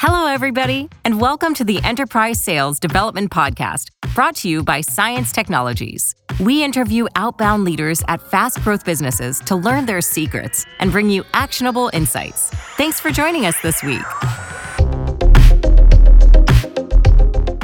[0.00, 5.32] Hello, everybody, and welcome to the Enterprise Sales Development Podcast, brought to you by CIENCE
[5.32, 6.14] Technologies.
[6.38, 11.24] We interview outbound leaders at fast growth businesses to learn their secrets and bring you
[11.34, 12.50] actionable insights.
[12.76, 14.37] Thanks for joining us this week.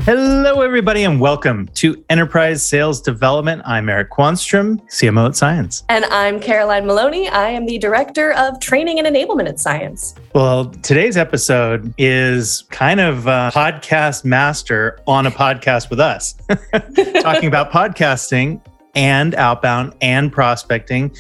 [0.05, 3.63] Hello, everybody, and welcome to Enterprise Sales Development.
[3.65, 5.83] I'm Eric Quanstrom, CMO at CIENCE.
[5.89, 7.27] And I'm Caroline Maloney.
[7.31, 10.15] I am the Director of Training and Enablement at CIENCE.
[10.35, 16.35] Well, today's episode is kind of a podcast master on a podcast with us,
[17.23, 18.61] talking about podcasting
[18.95, 21.17] and outbound and prospecting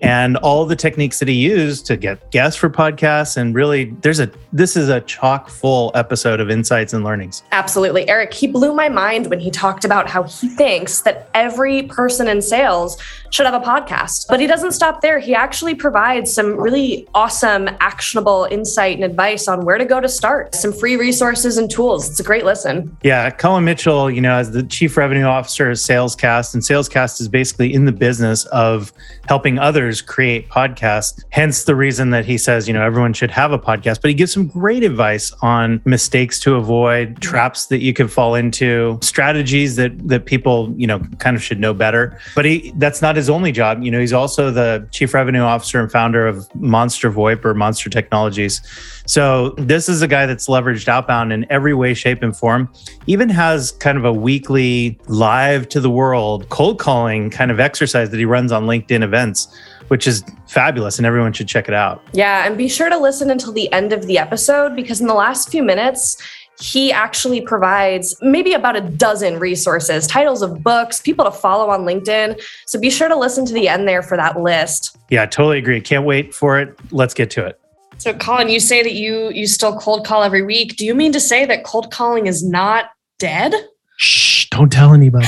[0.00, 3.36] and all the techniques that he used to get guests for podcasts.
[3.36, 7.42] And really there's a this is a chock full episode of insights and learnings.
[7.52, 8.08] Absolutely.
[8.08, 12.28] Eric he blew my mind when he talked about how he thinks that every person
[12.28, 12.96] in sales
[13.36, 17.68] should have a podcast but he doesn't stop there he actually provides some really awesome
[17.80, 22.08] actionable insight and advice on where to go to start some free resources and tools
[22.08, 25.76] it's a great listen yeah colin mitchell you know as the chief revenue officer of
[25.76, 28.92] salescast and salescast is basically in the business of
[29.28, 31.22] helping others create podcasts.
[31.30, 34.00] Hence the reason that he says, you know, everyone should have a podcast.
[34.00, 38.34] But he gives some great advice on mistakes to avoid, traps that you could fall
[38.34, 42.18] into, strategies that that people, you know, kind of should know better.
[42.34, 43.82] But he that's not his only job.
[43.82, 47.90] You know, he's also the chief revenue officer and founder of Monster VoIP or Monster
[47.90, 48.60] Technologies.
[49.06, 52.72] So this is a guy that's leveraged outbound in every way, shape, and form.
[53.06, 58.10] Even has kind of a weekly live to the world cold calling kind of exercise
[58.10, 59.48] that he runs on LinkedIn events
[59.88, 62.02] which is fabulous and everyone should check it out.
[62.12, 65.14] Yeah, and be sure to listen until the end of the episode because in the
[65.14, 66.16] last few minutes,
[66.58, 71.80] he actually provides maybe about a dozen resources, titles of books, people to follow on
[71.80, 72.40] LinkedIn.
[72.66, 74.96] So be sure to listen to the end there for that list.
[75.10, 75.80] Yeah, I totally agree.
[75.80, 76.78] Can't wait for it.
[76.90, 77.60] Let's get to it.
[77.98, 80.76] So Colin, you say that you you still cold call every week.
[80.76, 83.54] Do you mean to say that cold calling is not dead?
[83.96, 85.26] Shh, don't tell anybody.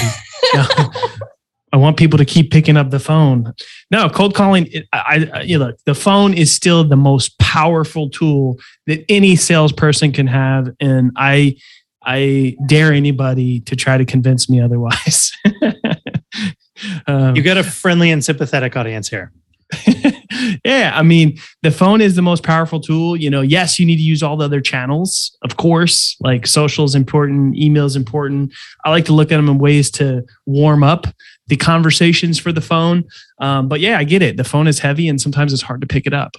[1.72, 3.52] I want people to keep picking up the phone.
[3.90, 4.68] No, cold calling.
[4.92, 8.56] I, I you know, the phone is still the most powerful tool
[8.86, 11.56] that any salesperson can have, and I,
[12.02, 15.32] I dare anybody to try to convince me otherwise.
[17.06, 19.32] um, you got a friendly and sympathetic audience here.
[20.64, 23.16] yeah, I mean, the phone is the most powerful tool.
[23.16, 26.84] You know, yes, you need to use all the other channels, of course, like social
[26.84, 28.52] is important, email is important.
[28.84, 31.06] I like to look at them in ways to warm up
[31.48, 33.04] the conversations for the phone.
[33.40, 34.36] Um, but yeah, I get it.
[34.36, 36.36] The phone is heavy and sometimes it's hard to pick it up.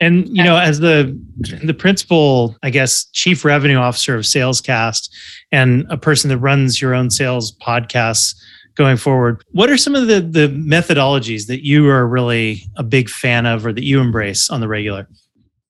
[0.00, 1.18] And you know, as the
[1.64, 5.10] the principal, I guess, chief revenue officer of Salescast
[5.50, 8.36] and a person that runs your own sales podcasts
[8.78, 13.10] going forward, what are some of the the methodologies that you are really a big
[13.10, 15.08] fan of or that you embrace on the regular?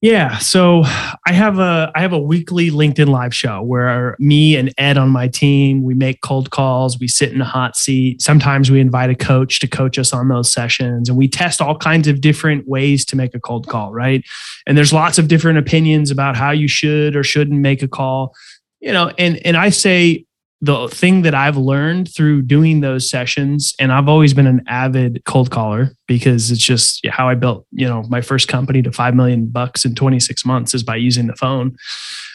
[0.01, 0.85] Yeah, so
[1.27, 5.09] I have a I have a weekly LinkedIn live show where me and Ed on
[5.09, 8.23] my team we make cold calls, we sit in a hot seat.
[8.23, 11.77] Sometimes we invite a coach to coach us on those sessions and we test all
[11.77, 14.25] kinds of different ways to make a cold call, right?
[14.69, 18.37] And there's lots of different opinions about how you should or shouldn't make a call.
[18.79, 20.27] You know, and and I say
[20.61, 25.23] the thing that I've learned through doing those sessions, and I've always been an avid
[25.25, 29.15] cold caller because it's just how I built, you know, my first company to five
[29.15, 31.77] million bucks in 26 months is by using the phone.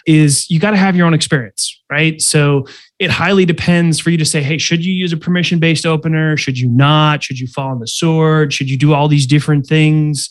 [0.06, 2.22] Is you got to have your own experience, right?
[2.22, 2.66] So
[3.00, 6.38] it highly depends for you to say, hey, should you use a permission based opener?
[6.38, 7.24] Should you not?
[7.24, 8.54] Should you fall on the sword?
[8.54, 10.30] Should you do all these different things?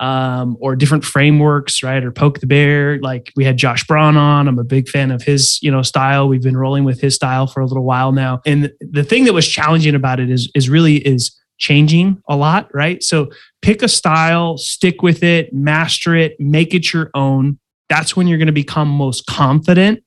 [0.00, 2.02] Um, or different frameworks, right?
[2.02, 2.98] Or poke the bear.
[2.98, 4.48] Like we had Josh Braun on.
[4.48, 6.28] I'm a big fan of his, you know, style.
[6.28, 8.40] We've been rolling with his style for a little while now.
[8.44, 12.68] And the thing that was challenging about it is is really is changing a lot,
[12.74, 13.02] right?
[13.02, 13.30] So
[13.62, 17.58] pick a style, stick with it, master it, make it your own.
[17.88, 20.02] That's when you're going to become most confident.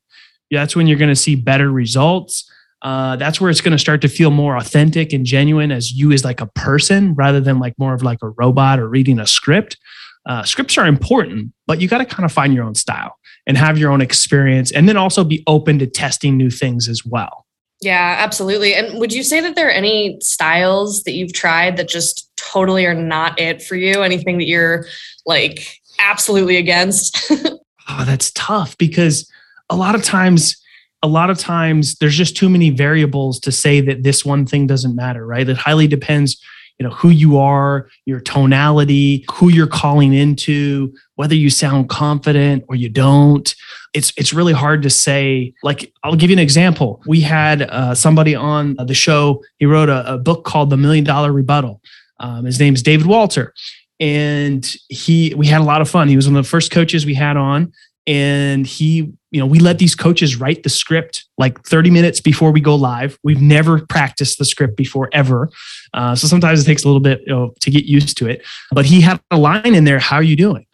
[0.51, 2.49] That's when you're going to see better results
[2.81, 6.11] uh, that's where it's going to start to feel more authentic and genuine as you
[6.11, 9.27] as like a person rather than like more of like a robot or reading a
[9.27, 9.77] script.
[10.25, 13.57] Uh, scripts are important but you got to kind of find your own style and
[13.57, 17.45] have your own experience and then also be open to testing new things as well.
[17.81, 18.73] Yeah absolutely.
[18.73, 22.85] And would you say that there are any styles that you've tried that just totally
[22.85, 24.01] are not it for you?
[24.01, 24.85] Anything that you're
[25.25, 27.31] like absolutely against?
[27.31, 27.59] Oh
[28.05, 29.29] that's tough because
[29.69, 30.55] a lot of times
[31.03, 34.67] a lot of times there's just too many variables to say that this one thing
[34.67, 35.47] doesn't matter, right?
[35.47, 36.41] It highly depends,
[36.79, 42.65] you know, who you are, your tonality, who you're calling into, whether you sound confident
[42.67, 43.53] or you don't.
[43.93, 45.53] It's it's really hard to say.
[45.63, 47.01] Like I'll give you an example.
[47.07, 49.43] We had uh, somebody on the show.
[49.57, 51.81] He wrote a, a book called The Million Dollar Rebuttal.
[52.19, 53.53] Um, his name is David Walter,
[53.99, 56.07] and he we had a lot of fun.
[56.07, 57.71] He was one of the first coaches we had on
[58.07, 62.51] and he you know we let these coaches write the script like 30 minutes before
[62.51, 63.19] we go live.
[63.23, 65.49] We've never practiced the script before ever.
[65.93, 68.43] Uh, so sometimes it takes a little bit you know, to get used to it.
[68.71, 70.65] But he had a line in there how are you doing?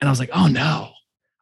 [0.00, 0.90] And i was like oh no.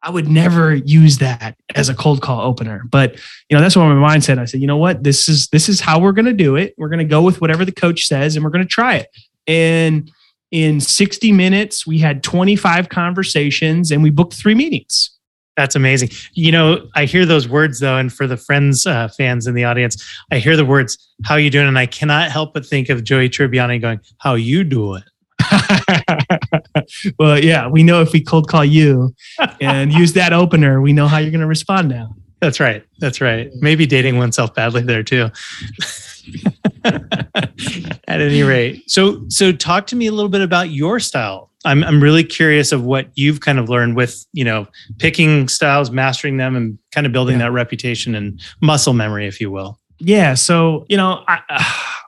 [0.01, 2.83] I would never use that as a cold call opener.
[2.91, 3.15] But
[3.49, 4.37] you know that's what my mind said.
[4.37, 5.03] I said you know what?
[5.03, 6.75] This is this is how we're going to do it.
[6.77, 9.09] We're going to go with whatever the coach says and we're going to try it.
[9.47, 10.11] And
[10.51, 15.14] in 60 minutes we had 25 conversations and we booked three meetings
[15.55, 16.09] that's amazing.
[16.33, 19.63] You know, I hear those words though, and for the friends uh, fans in the
[19.63, 23.03] audience, I hear the words "How you doing?" and I cannot help but think of
[23.03, 25.03] Joey Tribbiani going, "How you doing?"
[27.19, 29.13] well, yeah, we know if we cold call you
[29.61, 32.15] and use that opener, we know how you're going to respond now.
[32.41, 32.83] That's right.
[32.99, 33.49] That's right.
[33.55, 35.29] Maybe dating oneself badly there too.
[36.85, 41.51] At any rate, so so talk to me a little bit about your style.
[41.65, 44.67] I'm I'm really curious of what you've kind of learned with you know
[44.99, 47.47] picking styles, mastering them, and kind of building yeah.
[47.47, 49.79] that reputation and muscle memory, if you will.
[49.99, 50.35] Yeah.
[50.35, 51.41] So you know, I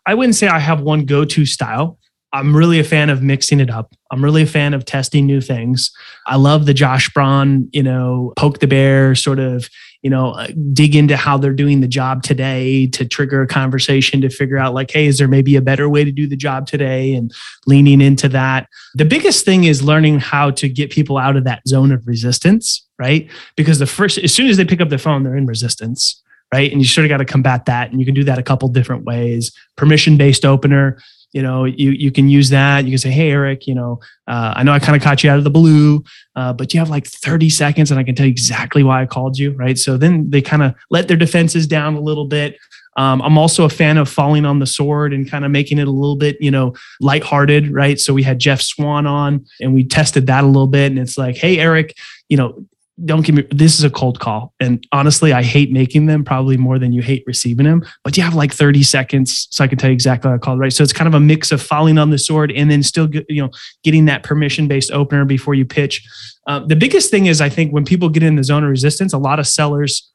[0.05, 1.97] I wouldn't say I have one go-to style.
[2.33, 3.93] I'm really a fan of mixing it up.
[4.11, 5.91] I'm really a fan of testing new things.
[6.27, 9.69] I love the Josh Braun, you know, poke the bear sort of
[10.01, 14.21] you know uh, dig into how they're doing the job today to trigger a conversation
[14.21, 16.67] to figure out like hey is there maybe a better way to do the job
[16.67, 17.13] today?
[17.13, 17.33] And
[17.65, 18.67] leaning into that.
[18.95, 22.85] The biggest thing is learning how to get people out of that zone of resistance
[22.99, 23.29] right?
[23.55, 26.21] Because the first as soon as they pick up the phone they're in resistance
[26.53, 26.71] right?
[26.71, 27.91] And you sort of got to combat that.
[27.91, 29.51] And you can do that a couple different ways.
[29.75, 30.97] Permission based opener
[31.37, 32.85] you know you you can use that.
[32.85, 35.29] You can say hey eric you know uh, i know i kind of caught you
[35.29, 36.03] out of the blue
[36.35, 39.05] uh, but you have like 30 seconds and i can tell you exactly why i
[39.05, 39.77] called you right?
[39.77, 42.57] So then they kind of let their defenses down a little bit.
[42.97, 45.87] Um, i'm also a fan of falling on the sword and kind of making it
[45.87, 47.99] a little bit you know lighthearted right?
[47.99, 51.19] So we had jeff swan on and we tested that a little bit and it's
[51.19, 51.95] like hey eric
[52.29, 52.65] you know
[53.05, 54.53] don't give me this is a cold call.
[54.59, 58.23] And honestly i hate making them probably more than you hate receiving them but you
[58.23, 60.73] have like 30 seconds so i can tell you exactly what i called right?
[60.73, 63.41] So it's kind of a mix of falling on the sword and then still you
[63.41, 63.49] know
[63.83, 66.07] getting that permission based opener before you pitch.
[66.47, 69.13] Uh, the biggest thing is i think when people get in the zone of resistance
[69.13, 70.11] a lot of sellers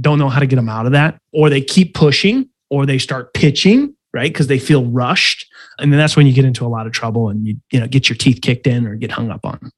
[0.00, 2.98] don't know how to get them out of that or they keep pushing or they
[2.98, 4.32] start pitching right?
[4.32, 5.44] Because they feel rushed.
[5.78, 7.88] And then that's when you get into a lot of trouble and you you know
[7.88, 9.72] get your teeth kicked in or get hung up on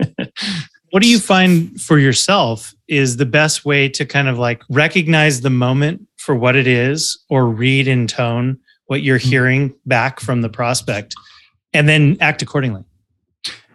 [0.90, 5.40] what do you find for yourself is the best way to kind of like recognize
[5.40, 9.28] the moment for what it is or read in tone what you're mm-hmm.
[9.28, 11.14] hearing back from the prospect
[11.72, 12.84] and then act accordingly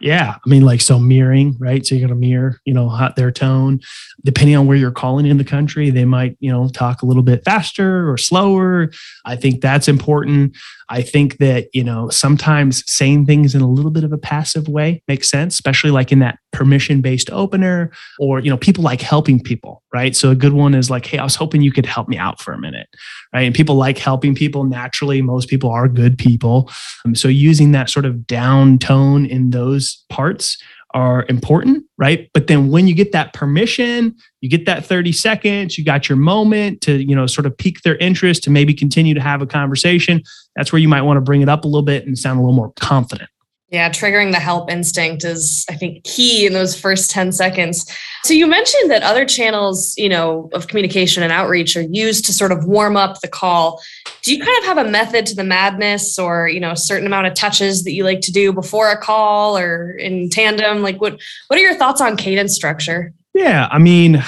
[0.02, 0.36] yeah.
[0.44, 1.86] I mean, like, so mirroring, right?
[1.86, 3.80] So you're going to mirror, you know, hot their tone.
[4.26, 7.22] Depending on where you're calling in the country, they might, you know, talk a little
[7.22, 8.90] bit faster or slower.
[9.26, 10.58] I think that's important.
[10.92, 14.68] I think that, you know, sometimes saying things in a little bit of a passive
[14.68, 19.00] way makes sense, especially like in that permission based opener or, you know, people like
[19.00, 20.18] helping people, right?
[20.18, 22.42] So a good one is like, hey, I was hoping you could help me out
[22.42, 22.90] for a minute,
[23.34, 23.44] right?
[23.44, 25.22] And people like helping people naturally.
[25.22, 26.70] Most people are good people.
[27.06, 30.58] Um, so using that sort of down tone in those parts
[30.94, 32.30] are important, right?
[32.34, 36.18] But then when you get that permission, you get that 30 seconds, you got your
[36.18, 39.48] moment to, you know, sort of pique their interest to maybe continue to have a
[39.48, 40.22] conversation.
[40.56, 42.42] That's where you might want to bring it up a little bit and sound a
[42.42, 43.30] little more confident.
[43.72, 47.90] Yeah, triggering the help instinct is, I think, key in those first 10 seconds.
[48.26, 52.34] So you mentioned that other channels, you know, of communication and outreach are used to
[52.34, 53.82] sort of warm up the call.
[54.24, 57.08] Do you kind of have a method to the madness or, you know, a certain
[57.08, 60.82] amount of touches that you like to do before a call or in tandem?
[60.82, 63.14] Like what what are your thoughts on cadence structure?
[63.34, 64.22] Yeah, I mean,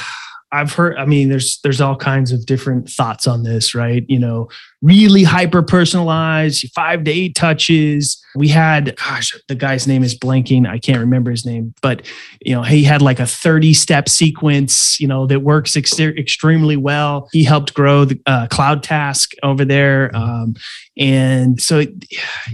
[0.54, 4.06] I've heard, I mean, there's there's all kinds of different thoughts on this, right?
[4.08, 4.50] You know,
[4.84, 8.24] really hyper personalized, five to eight touches.
[8.36, 10.68] We had, gosh, the guy's name is blanking.
[10.68, 12.06] I can't remember his name, but
[12.42, 16.78] you know, he had like a 30 step sequence, you know, that works ex- extremely
[16.78, 17.30] well.
[17.32, 20.16] He helped grow the uh, CloudTask over there.
[20.16, 20.56] Um,
[20.98, 22.06] and so it,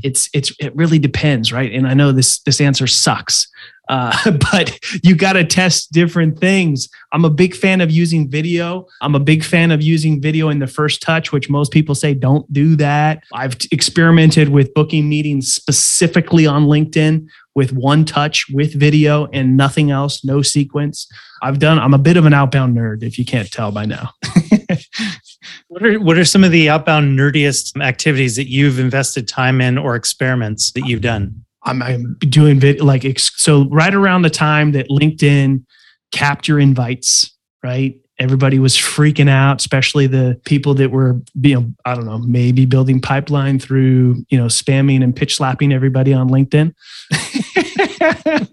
[0.04, 1.74] it's, it's, it really depends, right?
[1.74, 3.48] And I know this, this answer sucks
[3.90, 6.88] uh, but you got to test different things.
[7.12, 8.88] I'm a big fan of using video.
[9.02, 12.14] I'm a big fan of using video in the first touch, which most people say
[12.14, 13.24] don't do that.
[13.34, 19.92] I've experimented with booking meetings specifically on LinkedIn with one touch with video and nothing
[19.92, 21.08] else, no sequence.
[21.42, 24.12] I've done, I'm a bit of an outbound nerd, if you can't tell by now.
[25.68, 29.78] what are what are some of the outbound nerdiest activities that you've invested time in
[29.78, 31.44] or experiments that you've done?
[31.64, 35.64] I'm, I'm doing vid- like so right around the time that LinkedIn
[36.12, 37.96] capped your invites, right?
[38.18, 42.66] Everybody was freaking out, especially the people that were, you know, I don't know, maybe
[42.66, 46.74] building pipeline through, you know, spamming and pitch slapping everybody on LinkedIn.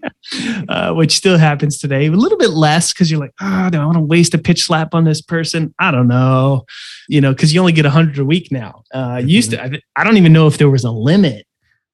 [0.69, 2.07] uh, which still happens today.
[2.07, 4.63] A little bit less because you're like, oh, do I want to waste a pitch
[4.63, 5.73] slap on this person?
[5.79, 6.65] I don't know,
[7.07, 8.83] you know, because you only get 100 a week now.
[8.93, 11.45] Uh, used to, I, I don't even know if there was a limit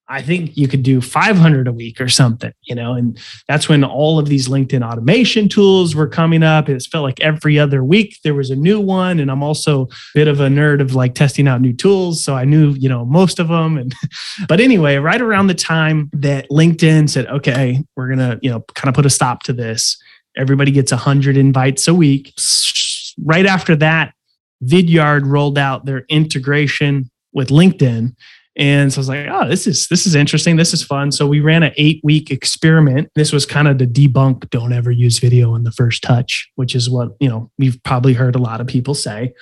[0.10, 3.18] I think you could do 500 a week or something, you know, and
[3.48, 6.68] that's when all of these LinkedIn automation tools were coming up.
[6.68, 9.20] It felt like every other week there was a new one.
[9.20, 12.22] And I'm also a bit of a nerd of like testing out new tools.
[12.22, 13.78] So I knew, you know, most of them.
[13.78, 13.96] And,
[14.50, 18.60] but anyway, right around the time that LinkedIn said, okay, we're going to, you know,
[18.76, 19.98] kind of put a stop to this,
[20.36, 22.34] everybody gets 100 invites a week.
[23.24, 24.16] Right after that,
[24.64, 28.16] Vidyard rolled out their integration with LinkedIn
[28.56, 30.58] and so I was like, oh, this is this is interesting.
[30.58, 31.12] This is fun.
[31.12, 33.10] So we ran an eight week experiment.
[33.16, 36.76] This was kind of to debunk don't ever use video in the first touch, which
[36.76, 39.34] is what you know we've probably heard a lot of people say.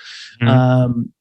[0.41, 0.48] Mm-hmm.
[0.48, 1.13] Um,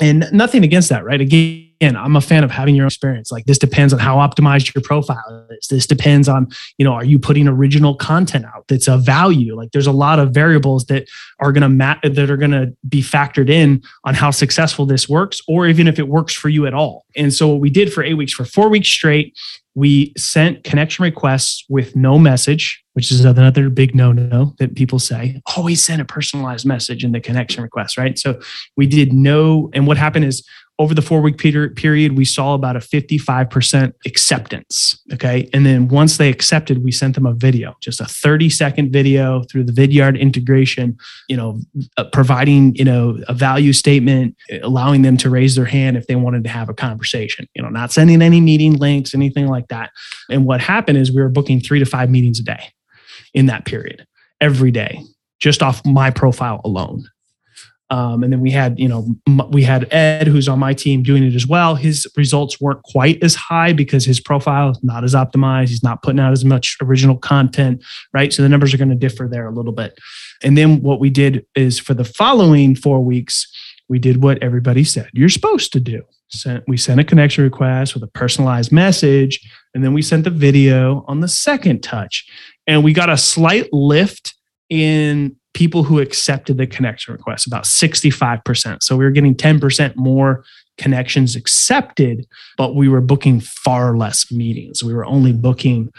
[0.00, 1.20] and nothing against that, right?
[1.20, 3.30] Again, I'm a fan of having your experience.
[3.32, 5.68] Like this depends on how optimized your profile is.
[5.68, 9.56] This depends on, you know, are you putting original content out that's of value?
[9.56, 11.08] Like there's a lot of variables that
[11.40, 15.40] are going to that are going to be factored in on how successful this works,
[15.48, 17.04] or even if it works for you at all.
[17.16, 19.36] And so what we did for eight weeks, for four weeks straight,
[19.74, 25.00] we sent connection requests with no message, which is another big no no that people
[25.00, 25.40] say.
[25.56, 28.16] Always send a personalized message in the connection request, right?
[28.16, 28.40] So
[28.76, 30.46] we did no, and what happened is
[30.80, 35.00] over the four week period, we saw about a 55% acceptance.
[35.12, 35.48] Okay.
[35.52, 39.44] And then once they accepted, we sent them a video, just a 30 second video
[39.44, 40.96] through the Vidyard integration,
[41.28, 41.60] you know,
[41.96, 46.16] uh, providing, you know, a value statement, allowing them to raise their hand if they
[46.16, 49.90] wanted to have a conversation, you know, not sending any meeting links, anything like that.
[50.28, 52.72] And what happened is we were booking three to five meetings a day
[53.32, 54.04] in that period,
[54.40, 55.00] every day,
[55.38, 57.04] just off my profile alone.
[57.90, 59.06] Um, and then we had, you know,
[59.50, 61.74] we had Ed, who's on my team, doing it as well.
[61.74, 65.68] His results weren't quite as high because his profile is not as optimized.
[65.68, 68.32] He's not putting out as much original content, right?
[68.32, 69.98] So the numbers are going to differ there a little bit.
[70.42, 73.46] And then what we did is for the following four weeks,
[73.88, 76.02] we did what everybody said you're supposed to do.
[76.28, 79.38] Sent, we sent a connection request with a personalized message,
[79.74, 82.26] and then we sent the video on the second touch.
[82.66, 84.34] And we got a slight lift
[84.70, 88.82] in people who accepted the connection request, about 65%.
[88.82, 90.44] So we were getting 10% more
[90.76, 92.26] connections accepted,
[92.58, 94.82] but we were booking far less meetings.
[94.82, 95.92] We were only booking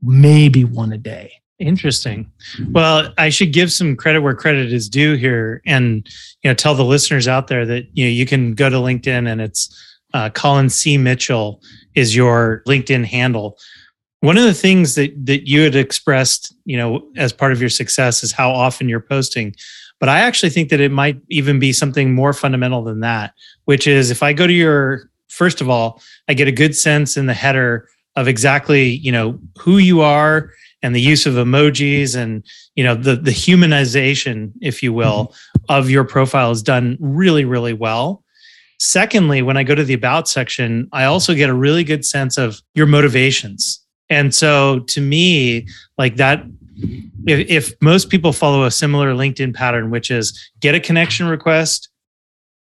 [0.00, 1.32] maybe one a day.
[1.58, 2.30] Interesting.
[2.70, 6.04] Well, I should give some credit where credit is due here, and
[6.42, 9.30] you know, tell the listeners out there that you know you can go to LinkedIn
[9.30, 9.72] and it's
[10.12, 10.98] uh, Colin C.
[10.98, 11.62] Mitchell
[11.94, 13.58] is your LinkedIn handle.
[14.22, 17.70] One of the things that that you had expressed, you know, as part of your
[17.70, 19.54] success is how often you're posting.
[20.00, 23.34] But I actually think that it might even be something more fundamental than that,
[23.66, 27.16] which is if I go to your first of all, I get a good sense
[27.16, 30.50] in the header of exactly, you know, who you are
[30.82, 35.64] and the use of emojis and you know the the humanization if you will mm-hmm.
[35.68, 38.24] of your profile is done really really well
[38.78, 42.36] secondly when i go to the about section i also get a really good sense
[42.36, 43.81] of your motivations
[44.12, 45.66] and so to me,
[45.96, 46.44] like that,
[47.26, 51.88] if, if most people follow a similar LinkedIn pattern, which is get a connection request,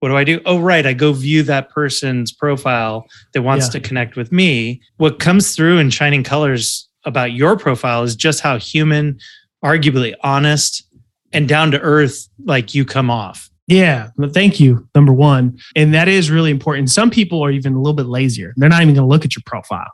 [0.01, 0.41] what do I do?
[0.45, 0.85] Oh, right.
[0.85, 3.73] I go view that person's profile that wants yeah.
[3.73, 4.81] to connect with me.
[4.99, 9.19] What comes through in shining colors about your profile is just how human,
[9.65, 10.85] arguably honest,
[11.33, 13.51] and down to earth like you come off.
[13.67, 14.87] Yeah, well, thank you.
[14.95, 15.59] Number one.
[15.75, 16.91] And that is really important.
[16.91, 18.53] Some people are even a little bit lazier.
[18.57, 19.91] They're not even going to look at your profile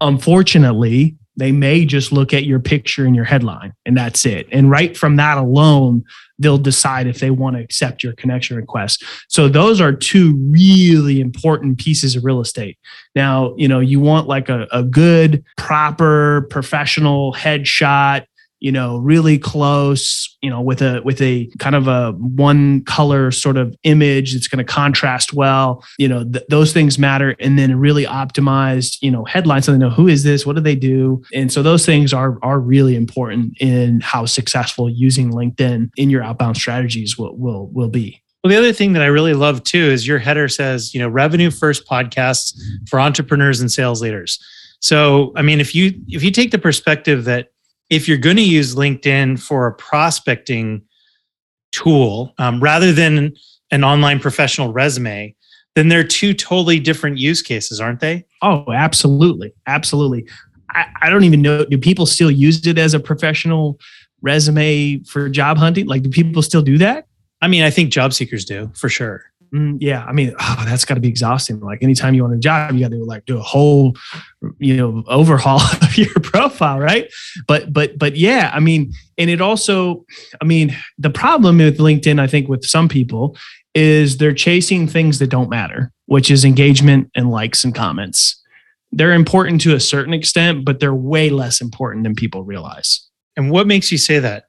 [0.00, 4.46] unfortunately, they may just look at your picture and your headline and that's it.
[4.52, 6.04] And right from that alone,
[6.38, 9.04] they'll decide if they want to accept your connection request.
[9.28, 12.78] So those are two really important pieces of real estate.
[13.14, 18.24] Now, you know, you want like a, a good, proper, professional headshot
[18.60, 23.30] you know really close you know with a with a kind of a one color
[23.30, 25.84] sort of image that's going to contrast well.
[25.98, 29.78] You know th- those things matter and then really optimized you know headlines so they
[29.78, 30.46] know who is this?
[30.46, 31.22] What do they do?
[31.34, 36.22] And so those things are are really important in how successful using linkedin in your
[36.22, 38.22] outbound strategies will will will be.
[38.42, 41.08] Well, the other thing that I really love too is your header says, you know,
[41.08, 44.38] revenue first podcasts for entrepreneurs and sales leaders.
[44.80, 47.48] So, I mean, if you if you take the perspective that
[47.90, 50.82] if you're going to use LinkedIn for a prospecting
[51.72, 53.34] tool um, rather than
[53.70, 55.34] an online professional resume,
[55.74, 58.24] then they're two totally different use cases, aren't they?
[58.42, 59.52] Oh, absolutely.
[59.66, 60.26] Absolutely.
[60.70, 61.64] I, I don't even know.
[61.64, 63.78] Do people still use it as a professional
[64.22, 65.86] resume for job hunting?
[65.86, 67.06] Like, do people still do that?
[67.42, 69.29] I mean, I think job seekers do for sure.
[69.52, 71.60] Mm, yeah, I mean, oh, that's got to be exhausting.
[71.60, 73.96] Like anytime you want a job, you got to like do a whole,
[74.58, 77.10] you know, overhaul of your profile, right?
[77.46, 80.04] But but but yeah, I mean, and it also,
[80.40, 83.36] I mean, the problem with LinkedIn, I think, with some people
[83.74, 88.36] is they're chasing things that don't matter, which is engagement and likes and comments.
[88.92, 93.06] They're important to a certain extent, but they're way less important than people realize.
[93.36, 94.46] And what makes you say that?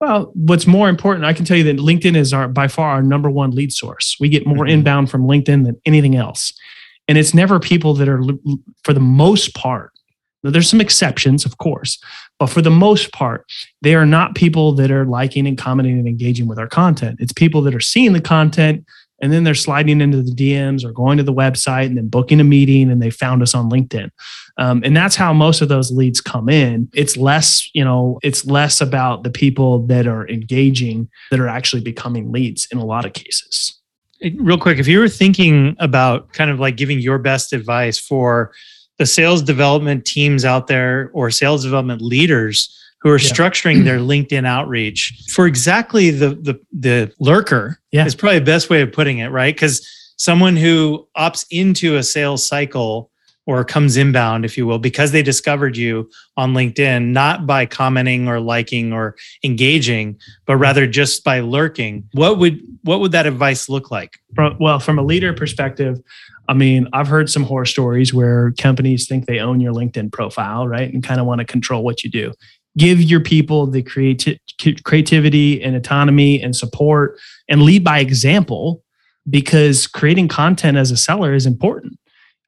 [0.00, 3.02] Well, what's more important, I can tell you that LinkedIn is our by far our
[3.02, 4.16] number one lead source.
[4.18, 4.68] We get more mm-hmm.
[4.68, 6.52] inbound from LinkedIn than anything else.
[7.06, 8.22] And it's never people that are,
[8.84, 9.90] for the most part,
[10.42, 11.98] there's some exceptions, of course,
[12.38, 13.44] but for the most part,
[13.82, 17.18] they are not people that are liking and commenting and engaging with our content.
[17.20, 18.86] It's people that are seeing the content
[19.20, 22.40] and then they're sliding into the DMs or going to the website and then booking
[22.40, 24.10] a meeting and they found us on LinkedIn.
[24.56, 26.88] Um, and that's how most of those leads come in.
[26.94, 31.82] It's less, you know, it's less about the people that are engaging that are actually
[31.82, 33.78] becoming leads in a lot of cases.
[34.36, 38.52] Real quick, if you were thinking about kind of like giving your best advice for
[38.98, 43.28] the sales development teams out there or sales development leaders who are yeah.
[43.28, 48.04] structuring their LinkedIn outreach for exactly the the the lurker yeah.
[48.06, 49.54] is probably the best way of putting it, right?
[49.54, 53.10] Because someone who opts into a sales cycle
[53.46, 58.28] or comes inbound, if you will, because they discovered you on LinkedIn, not by commenting
[58.28, 60.16] or liking or engaging,
[60.46, 62.08] but rather just by lurking.
[62.12, 64.18] What would what would that advice look like?
[64.60, 66.00] Well, from a leader perspective,
[66.48, 70.68] I mean, I've heard some horror stories where companies think they own your LinkedIn profile,
[70.68, 72.32] right, and kind of want to control what you do.
[72.78, 74.38] Give your people the creati-
[74.84, 78.82] creativity and autonomy and support, and lead by example,
[79.28, 81.98] because creating content as a seller is important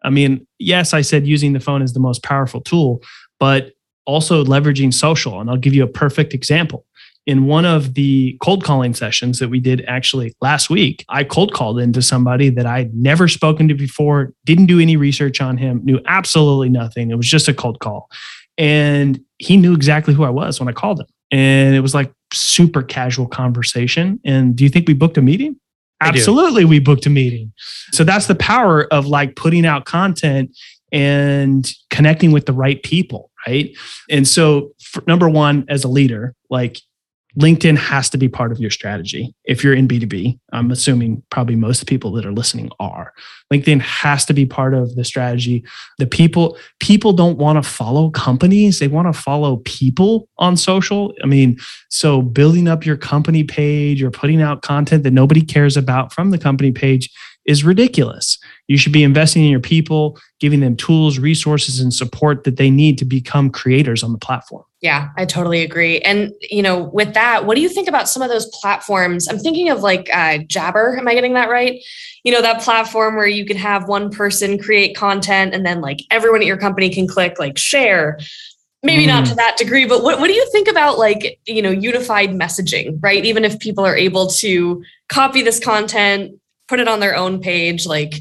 [0.04, 3.02] I mean, yes, I said using the phone is the most powerful tool,
[3.38, 3.72] but
[4.04, 5.40] also leveraging social.
[5.40, 6.86] And I'll give you a perfect example.
[7.24, 11.54] In one of the cold calling sessions that we did actually last week, I cold
[11.54, 15.82] called into somebody that I'd never spoken to before, didn't do any research on him,
[15.84, 17.12] knew absolutely nothing.
[17.12, 18.10] It was just a cold call.
[18.58, 21.06] And he knew exactly who I was when I called him.
[21.30, 24.20] And it was like super casual conversation.
[24.24, 25.56] And do you think we booked a meeting?
[26.00, 27.52] Absolutely, we booked a meeting.
[27.92, 30.56] So that's the power of like putting out content
[30.90, 33.74] and connecting with the right people, right?
[34.10, 34.72] And so,
[35.06, 36.80] number one, as a leader, like
[37.38, 39.34] LinkedIn has to be part of your strategy.
[39.44, 43.14] If you're in B2B, I'm assuming probably most people that are listening are.
[43.52, 45.64] LinkedIn has to be part of the strategy.
[45.98, 51.14] The people people don't want to follow companies, they want to follow people on social.
[51.22, 55.76] I mean, so building up your company page or putting out content that nobody cares
[55.76, 57.10] about from the company page
[57.44, 58.38] is ridiculous.
[58.68, 62.70] You should be investing in your people, giving them tools, resources, and support that they
[62.70, 64.64] need to become creators on the platform.
[64.80, 66.00] Yeah, I totally agree.
[66.00, 69.28] And you know, with that, what do you think about some of those platforms?
[69.28, 70.96] I'm thinking of like uh, Jabber.
[70.98, 71.80] Am I getting that right?
[72.24, 76.00] You know, that platform where you can have one person create content, and then like
[76.10, 78.18] everyone at your company can click like share.
[78.84, 79.08] Maybe mm.
[79.08, 82.30] not to that degree, but what, what do you think about like, you know, unified
[82.30, 83.24] messaging, right?
[83.24, 86.32] Even if people are able to copy this content,
[86.72, 88.14] put it on their own page like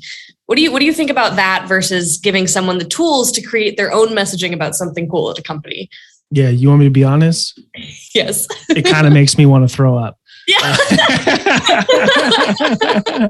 [0.48, 3.42] what do you what do you think about that versus giving someone the tools to
[3.42, 5.90] create their own messaging about something cool at a company?
[6.32, 7.58] Yeah you want me to be honest?
[8.14, 8.46] Yes.
[8.68, 10.20] It kind of makes me want to throw up.
[10.46, 10.58] Yeah.
[10.62, 10.76] Uh,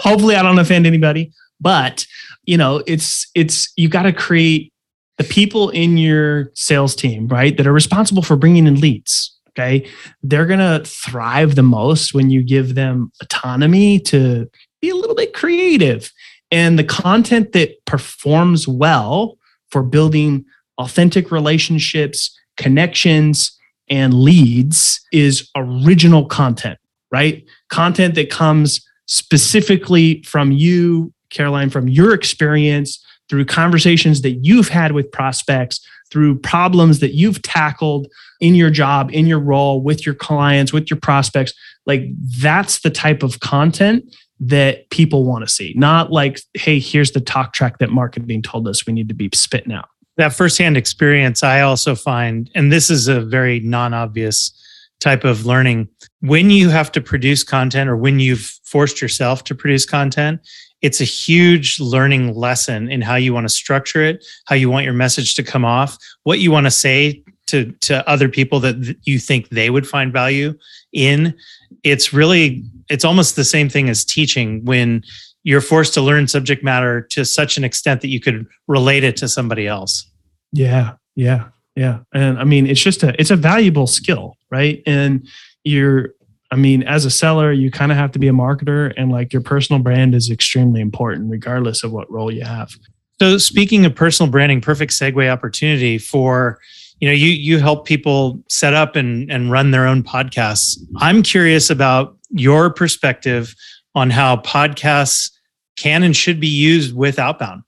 [0.00, 2.06] Hopefully i don't offend anybody but
[2.44, 4.72] you know it's it's you got to create
[5.18, 9.88] the people in your sales team right that are responsible for bringing in leads Okay.
[10.22, 14.50] They're going to thrive the most when you give them autonomy to
[14.82, 16.12] be a little bit creative.
[16.50, 19.38] And the content that performs well
[19.70, 20.44] for building
[20.78, 26.78] authentic relationships, connections, and leads is original content,
[27.10, 27.44] right?
[27.70, 34.92] Content that comes specifically from you, Caroline, from your experience through conversations that you've had
[34.92, 38.06] with prospects, through problems that you've tackled
[38.40, 41.52] in your job, in your role, with your clients, with your prospects.
[41.86, 42.02] Like
[42.40, 47.20] that's the type of content that people want to see, not like, hey, here's the
[47.20, 49.88] talk track that marketing told us we need to be spitting out.
[50.18, 54.52] That firsthand experience, I also find, and this is a very non obvious
[55.00, 55.88] type of learning.
[56.20, 60.40] When you have to produce content or when you've forced yourself to produce content,
[60.82, 64.84] it's a huge learning lesson in how you want to structure it, how you want
[64.84, 68.96] your message to come off, what you want to say to to other people that
[69.04, 70.54] you think they would find value
[70.92, 71.34] in.
[71.82, 75.02] It's really it's almost the same thing as teaching when
[75.42, 79.16] you're forced to learn subject matter to such an extent that you could relate it
[79.16, 80.10] to somebody else.
[80.52, 82.00] Yeah, yeah, yeah.
[82.12, 84.82] And I mean, it's just a it's a valuable skill, right?
[84.86, 85.26] And
[85.64, 86.14] you're
[86.50, 89.32] I mean, as a seller, you kind of have to be a marketer, and like
[89.32, 92.70] your personal brand is extremely important, regardless of what role you have.
[93.18, 96.60] So, speaking of personal branding, perfect segue opportunity for
[97.00, 100.78] you know you you help people set up and and run their own podcasts.
[100.98, 103.54] I'm curious about your perspective
[103.94, 105.32] on how podcasts
[105.76, 107.62] can and should be used with outbound.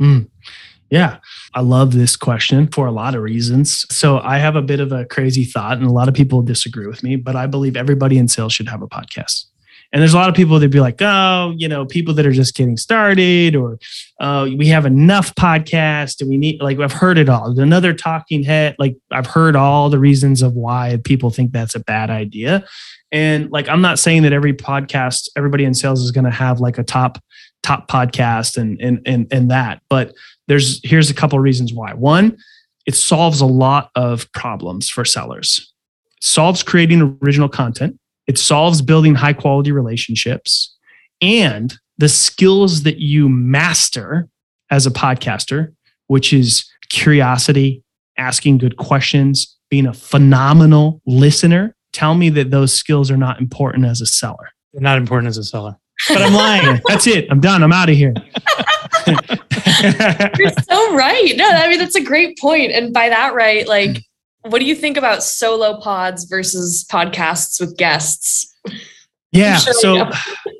[0.00, 0.28] Mm.
[0.94, 1.16] Yeah,
[1.54, 3.84] I love this question for a lot of reasons.
[3.90, 6.86] So, I have a bit of a crazy thought, and a lot of people disagree
[6.86, 9.46] with me, but I believe everybody in sales should have a podcast.
[9.92, 12.32] And there's a lot of people that be like, oh, you know, people that are
[12.32, 13.80] just getting started, or
[14.20, 17.58] uh, we have enough podcasts and we need, like, I've heard it all.
[17.58, 21.80] Another talking head, like, I've heard all the reasons of why people think that's a
[21.80, 22.64] bad idea.
[23.10, 26.60] And like, I'm not saying that every podcast, everybody in sales is going to have
[26.60, 27.18] like a top,
[27.64, 30.14] top podcast and, and, and, and that, but
[30.48, 31.94] there's here's a couple of reasons why.
[31.94, 32.36] One,
[32.86, 35.72] it solves a lot of problems for sellers.
[36.18, 37.98] It solves creating original content.
[38.26, 40.74] It solves building high quality relationships
[41.20, 44.28] and the skills that you master
[44.70, 45.74] as a podcaster,
[46.06, 47.82] which is curiosity,
[48.18, 51.74] asking good questions, being a phenomenal listener.
[51.92, 54.50] Tell me that those skills are not important as a seller.
[54.72, 55.78] They're not important as a seller.
[56.08, 56.80] But I'm lying.
[56.88, 57.26] That's it.
[57.30, 57.62] I'm done.
[57.62, 58.14] I'm out of here.
[60.38, 61.32] You're so right.
[61.36, 62.72] No, I mean that's a great point.
[62.72, 64.04] And by that right, like
[64.42, 68.54] what do you think about solo pods versus podcasts with guests?
[69.34, 69.56] Yeah.
[69.56, 70.10] So, all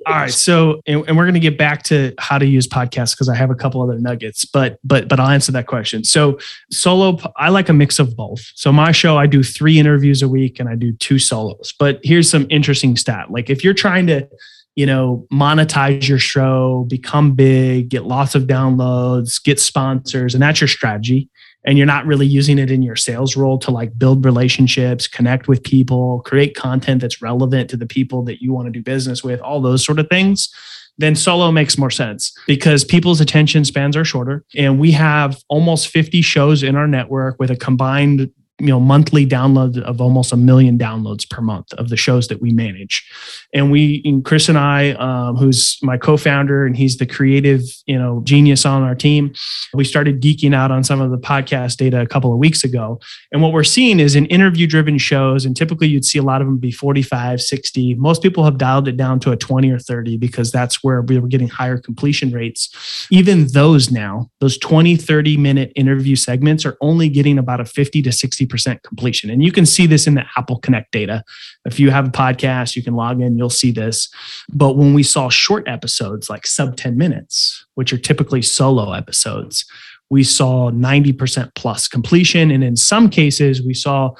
[0.06, 0.30] right.
[0.32, 3.36] So, and, and we're going to get back to how to use podcasts because I
[3.36, 6.02] have a couple other nuggets, but but but I'll answer that question.
[6.02, 6.38] So,
[6.72, 8.50] solo, I like a mix of both.
[8.56, 11.72] So, my show, I do three interviews a week and I do two solos.
[11.78, 13.30] But here's some interesting stat.
[13.30, 14.28] Like, if you're trying to
[14.74, 20.60] you know, monetize your show, become big, get lots of downloads, get sponsors, and that's
[20.60, 21.28] your strategy.
[21.66, 25.48] And you're not really using it in your sales role to like build relationships, connect
[25.48, 29.24] with people, create content that's relevant to the people that you want to do business
[29.24, 30.52] with, all those sort of things.
[30.98, 34.44] Then solo makes more sense because people's attention spans are shorter.
[34.56, 39.26] And we have almost 50 shows in our network with a combined you know monthly
[39.26, 43.04] download of almost a million downloads per month of the shows that we manage.
[43.52, 47.98] And we and chris and i um, who's my co-founder and he's the creative you
[47.98, 49.32] know genius on our team
[49.74, 53.00] we started geeking out on some of the podcast data a couple of weeks ago.
[53.32, 56.40] And what we're seeing is in interview driven shows and typically you'd see a lot
[56.40, 59.78] of them be 45 60 most people have dialed it down to a 20 or
[59.78, 63.06] 30 because that's where we were getting higher completion rates.
[63.10, 68.02] Even those now those 20 30 minute interview segments are only getting about a 50
[68.02, 69.30] to 60 60% completion.
[69.30, 71.24] And you can see this in the Apple Connect data.
[71.64, 74.08] If you have a podcast, you can log in, you'll see this.
[74.52, 79.64] But when we saw short episodes like sub 10 minutes, which are typically solo episodes,
[80.10, 82.50] we saw 90% plus completion.
[82.50, 84.10] And in some cases, we saw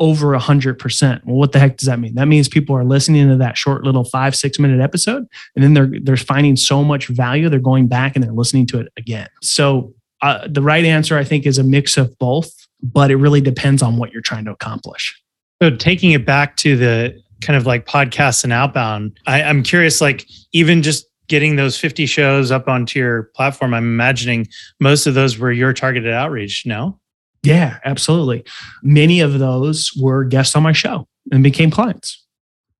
[0.00, 1.24] over 100%.
[1.24, 2.14] Well, what the heck does that mean?
[2.14, 5.74] That means people are listening to that short little five, six minute episode, and then
[5.74, 9.28] they're, they're finding so much value, they're going back and they're listening to it again.
[9.42, 13.40] So, uh, the right answer, I think, is a mix of both but it really
[13.40, 15.18] depends on what you're trying to accomplish.
[15.62, 20.00] So taking it back to the kind of like podcasts and outbound, I, I'm curious,
[20.00, 24.48] like even just getting those 50 shows up onto your platform, I'm imagining
[24.80, 26.98] most of those were your targeted outreach, no?
[27.42, 28.44] Yeah, absolutely.
[28.82, 32.24] Many of those were guests on my show and became clients.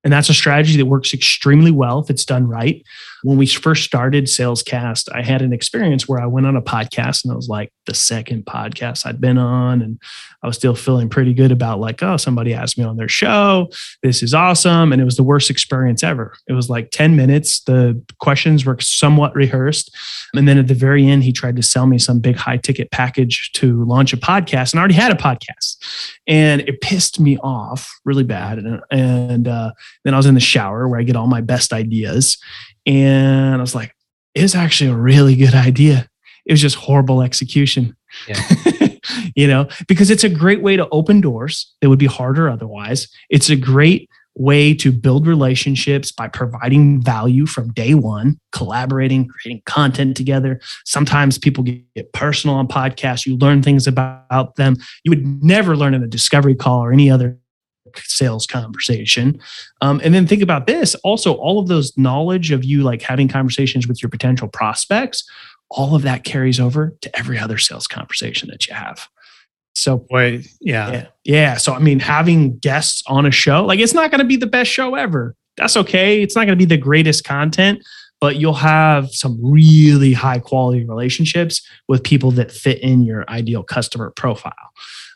[0.03, 2.83] And that's a strategy that works extremely well if it's done right.
[3.23, 7.23] When we first started Salescast, I had an experience where I went on a podcast
[7.23, 9.81] and it was like the second podcast I'd been on.
[9.81, 9.99] And
[10.43, 13.69] I was still feeling pretty good about like, oh, somebody asked me on their show.
[14.01, 14.91] This is awesome.
[14.91, 16.33] And it was the worst experience ever.
[16.47, 17.61] It was like 10 minutes.
[17.61, 19.95] The questions were somewhat rehearsed.
[20.33, 22.91] And then at the very end, he tried to sell me some big high ticket
[22.91, 24.73] package to launch a podcast.
[24.73, 25.77] And I already had a podcast.
[26.27, 28.59] And it pissed me off really bad.
[28.59, 29.71] And, and uh,
[30.03, 32.37] then I was in the shower where I get all my best ideas.
[32.85, 33.95] And I was like,
[34.35, 36.09] it's actually a really good idea.
[36.45, 37.95] It was just horrible execution.
[38.27, 38.41] Yeah.
[39.35, 43.07] you know, because it's a great way to open doors that would be harder otherwise.
[43.29, 49.61] It's a great way to build relationships by providing value from day one, collaborating, creating
[49.65, 50.59] content together.
[50.85, 53.25] Sometimes people get personal on podcasts.
[53.25, 57.11] You learn things about them you would never learn in a discovery call or any
[57.11, 57.37] other
[57.97, 59.39] sales conversation.
[59.81, 63.27] Um, and then think about this also, all of those knowledge of you like having
[63.27, 65.23] conversations with your potential prospects,
[65.69, 69.07] all of that carries over to every other sales conversation that you have.
[69.75, 70.91] So, Wait, yeah.
[70.91, 71.07] yeah.
[71.23, 71.57] Yeah.
[71.57, 74.47] So, I mean, having guests on a show, like it's not going to be the
[74.47, 75.35] best show ever.
[75.57, 76.21] That's okay.
[76.21, 77.83] It's not going to be the greatest content,
[78.19, 83.63] but you'll have some really high quality relationships with people that fit in your ideal
[83.63, 84.53] customer profile.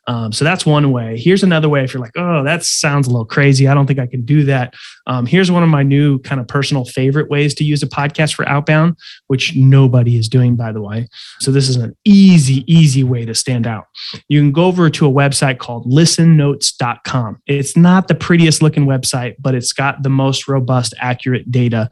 [0.08, 1.18] Um, so that's one way.
[1.20, 3.68] Here's another way if you're like, oh, that sounds a little crazy.
[3.68, 4.74] I don't think I can do that.
[5.06, 8.34] Um, here's one of my new kind of personal favorite ways to use a podcast
[8.34, 8.96] for outbound,
[9.28, 11.08] which nobody is doing, by the way.
[11.42, 13.86] So this is an easy, easy way to stand out.
[14.30, 17.42] You can go over to a website called listennotes.com.
[17.46, 21.90] It's not the prettiest looking website, but it's got the most robust, accurate data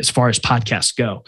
[0.00, 1.24] as far as podcasts go.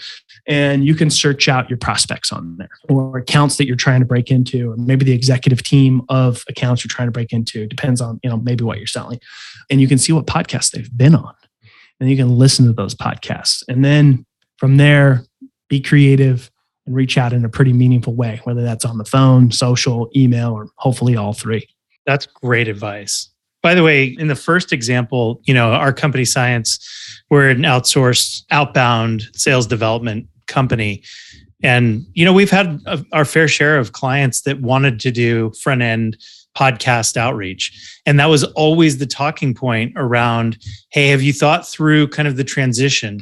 [0.47, 4.07] And you can search out your prospects on there or accounts that you're trying to
[4.07, 7.67] break into, or maybe the executive team of accounts you're trying to break into.
[7.67, 9.21] Depends on, you know, maybe what you're selling.
[9.71, 11.35] And you can see what podcasts they've been on.
[11.99, 13.63] And you can listen to those podcasts.
[13.69, 14.27] And then
[14.59, 15.25] from there,
[15.69, 16.51] be creative
[16.87, 20.53] and reach out in a pretty meaningful way, whether that's on the phone, social, email,
[20.53, 21.67] or hopefully all three.
[22.05, 23.31] That's great advice.
[23.63, 26.79] By the way, in the first example, you know, our company CIENCE,
[27.31, 31.03] we're an outsourced outbound sales development company.
[31.63, 35.53] And, you know, we've had a, our fair share of clients that wanted to do
[35.63, 36.19] front end
[36.57, 38.01] podcast outreach.
[38.07, 40.59] And that was always the talking point around
[40.91, 43.21] hey, have you thought through kind of the transition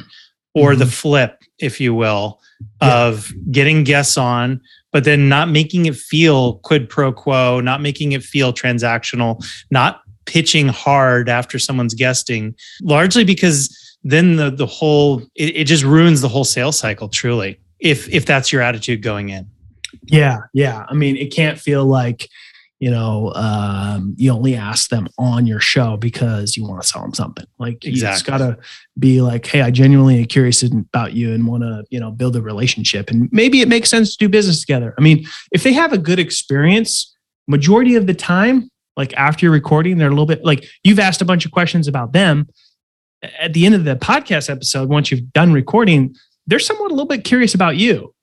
[0.55, 0.81] or mm-hmm.
[0.81, 2.41] the flip, if you will,
[2.83, 3.07] yeah.
[3.07, 4.61] of getting guests on,
[4.93, 10.03] but then not making it feel quid pro quo, not making it feel transactional, not
[10.27, 16.21] pitching hard after someone's guesting, largely because then the the whole it, it just ruins
[16.21, 19.49] the whole sales cycle truly if if that's your attitude going in.
[20.05, 20.87] Yeah, yeah.
[20.89, 22.29] I mean, it can't feel like
[22.81, 27.03] you know um, you only ask them on your show because you want to sell
[27.03, 27.47] them something.
[27.59, 28.15] Like exactly.
[28.15, 28.59] it's got to
[28.99, 32.37] be like, hey, I genuinely am curious about you and want to you know build
[32.37, 34.95] a relationship, and maybe it makes sense to do business together.
[34.99, 37.15] I mean, if they have a good experience,
[37.47, 41.23] majority of the time, like after you're recording, they're a little bit like you've asked
[41.23, 42.49] a bunch of questions about them.
[43.39, 46.15] At the end of the podcast episode, once you've done recording,
[46.47, 48.15] they're somewhat a little bit curious about you.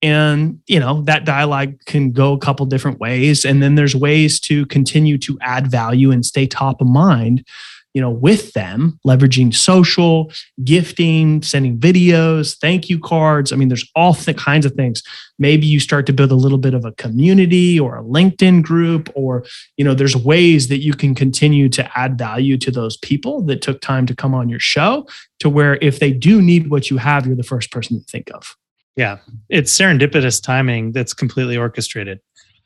[0.00, 3.44] And, you know, that dialogue can go a couple different ways.
[3.44, 7.44] And then there's ways to continue to add value and stay top of mind
[7.94, 10.30] you know, with them, leveraging social,
[10.62, 13.52] gifting, sending videos, thank you cards.
[13.52, 15.02] I mean, there's all th- kinds of things.
[15.38, 19.10] Maybe you start to build a little bit of a community or a LinkedIn group,
[19.14, 19.44] or,
[19.76, 23.62] you know, there's ways that you can continue to add value to those people that
[23.62, 25.06] took time to come on your show
[25.40, 28.30] to where if they do need what you have, you're the first person to think
[28.34, 28.56] of.
[28.96, 29.18] Yeah.
[29.48, 32.18] It's serendipitous timing that's completely orchestrated.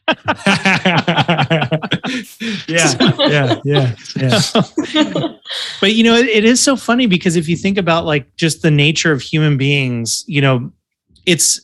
[0.09, 1.69] Yeah,
[3.19, 4.41] yeah, yeah, yeah.
[5.81, 8.63] but you know, it, it is so funny because if you think about like just
[8.63, 10.73] the nature of human beings, you know,
[11.27, 11.61] it's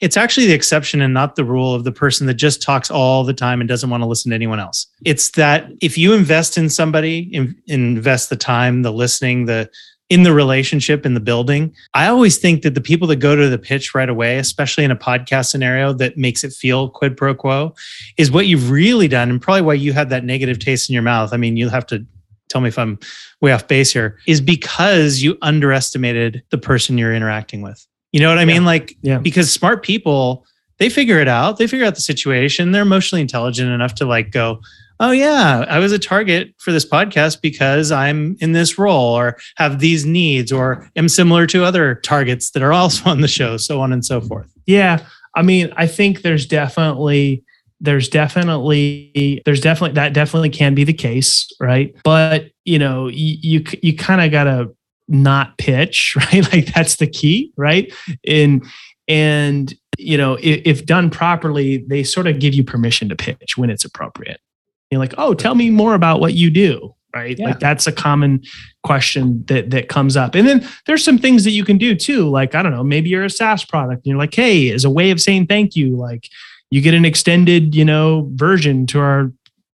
[0.00, 3.22] it's actually the exception and not the rule of the person that just talks all
[3.24, 4.86] the time and doesn't want to listen to anyone else.
[5.04, 9.70] It's that if you invest in somebody, in, invest the time, the listening, the
[10.10, 11.72] in the relationship in the building.
[11.94, 14.90] I always think that the people that go to the pitch right away, especially in
[14.90, 17.74] a podcast scenario that makes it feel quid pro quo,
[18.18, 21.02] is what you've really done and probably why you had that negative taste in your
[21.02, 21.32] mouth.
[21.32, 22.04] I mean, you'll have to
[22.48, 22.98] tell me if I'm
[23.40, 27.86] way off base here, is because you underestimated the person you're interacting with.
[28.12, 28.46] You know what I yeah.
[28.46, 28.64] mean?
[28.64, 29.18] Like, yeah.
[29.18, 30.44] because smart people,
[30.78, 31.58] they figure it out.
[31.58, 32.72] They figure out the situation.
[32.72, 34.60] They're emotionally intelligent enough to like go,
[35.00, 39.36] oh yeah i was a target for this podcast because i'm in this role or
[39.56, 43.56] have these needs or am similar to other targets that are also on the show
[43.56, 44.52] so on and so forth.
[44.66, 47.42] Yeah i mean i think there's definitely
[47.80, 51.94] there's definitely there's definitely that definitely can be the case right?
[52.04, 54.70] But you know you you, you kind of gotta
[55.08, 56.52] not pitch right?
[56.52, 57.92] Like that's the key right?
[58.26, 58.64] And
[59.08, 63.56] and you know if, if done properly they sort of give you permission to pitch
[63.56, 64.40] when it's appropriate
[64.90, 66.94] you're like, oh, tell me more about what you do.
[67.14, 67.36] Right.
[67.38, 67.46] Yeah.
[67.46, 68.42] Like that's a common
[68.84, 70.36] question that that comes up.
[70.36, 72.28] And then there's some things that you can do too.
[72.28, 74.90] Like, I don't know, maybe you're a SaaS product and you're like, hey, as a
[74.90, 76.28] way of saying thank you, like
[76.70, 79.32] you get an extended, you know, version to our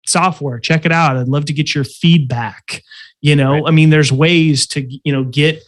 [0.06, 0.60] software.
[0.60, 1.18] Check it out.
[1.18, 2.84] I'd love to get your feedback.
[3.22, 3.64] You know, right.
[3.66, 5.64] I mean, there's ways to, you know, get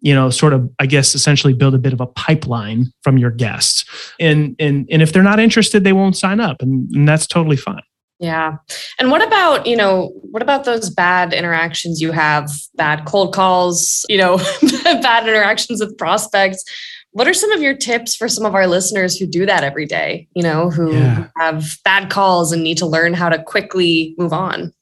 [0.00, 3.32] you know sort of i guess essentially build a bit of a pipeline from your
[3.32, 3.84] guests
[4.20, 7.56] and and and if they're not interested they won't sign up and, and that's totally
[7.56, 7.82] fine
[8.18, 8.56] yeah.
[8.98, 14.04] And what about, you know, what about those bad interactions you have, bad cold calls,
[14.08, 14.36] you know,
[14.82, 16.64] bad interactions with prospects?
[17.12, 19.86] What are some of your tips for some of our listeners who do that every
[19.86, 21.28] day, you know, who yeah.
[21.38, 24.72] have bad calls and need to learn how to quickly move on?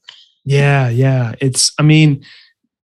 [0.44, 1.34] Yeah, yeah.
[1.40, 2.24] It's I mean,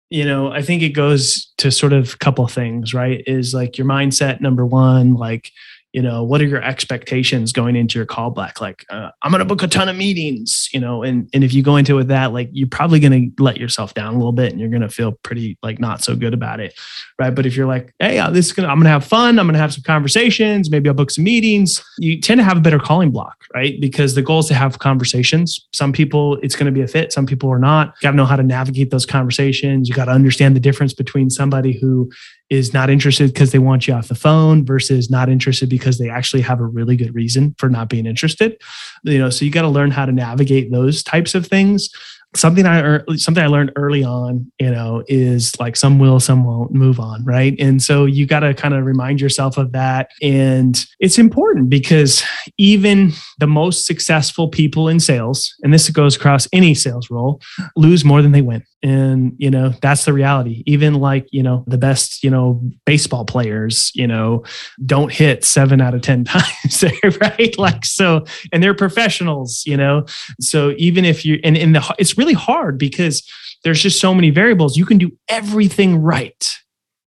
[0.10, 3.24] you know, I think it goes to sort of a couple of things, right?
[3.28, 5.52] Is like your mindset number 1, like
[5.94, 8.62] you know what are your expectations going into your callback?
[8.62, 11.54] Like uh, i'm going to book a ton of meetings you know and and if
[11.54, 14.18] you go into it with that like you're probably going to let yourself down a
[14.18, 16.78] little bit and you're going to feel pretty like not so good about it
[17.18, 17.34] right?
[17.34, 19.46] But if you're like hey uh, this is gonna i'm going to have fun i'm
[19.46, 22.62] going to have some conversations maybe i'll book some meetings you tend to have a
[22.62, 23.80] better calling block right?
[23.82, 25.68] Because the goal is to have conversations.
[25.74, 27.88] Some people it's going to be a fit some people are not.
[27.88, 29.90] You got to know how to navigate those conversations.
[29.90, 32.12] You got to understand the difference between somebody who
[32.50, 36.10] is not interested because they want you off the phone versus not interested because they
[36.10, 38.60] actually have a really good reason for not being interested.
[39.04, 41.90] You know so you got to learn how to navigate those types of things
[42.36, 46.72] something I something I learned early on, you know, is like some will, some won't
[46.72, 47.56] move on, right?
[47.60, 50.12] And so you got to kind of remind yourself of that.
[50.22, 52.24] And it's important because
[52.58, 57.42] even the most successful people in sales, and this goes across any sales role,
[57.76, 58.64] lose more than they win.
[58.82, 60.64] And, you know, that's the reality.
[60.66, 64.44] Even like, you know, the best, you know, baseball players, you know,
[64.86, 66.84] don't hit seven out of 10 times,
[67.22, 67.58] right?
[67.58, 70.06] Like, so, and they're professionals, you know,
[70.40, 73.28] so even if you, and in the, it's really hard because
[73.64, 74.78] there's just so many variables.
[74.78, 76.56] You can do everything right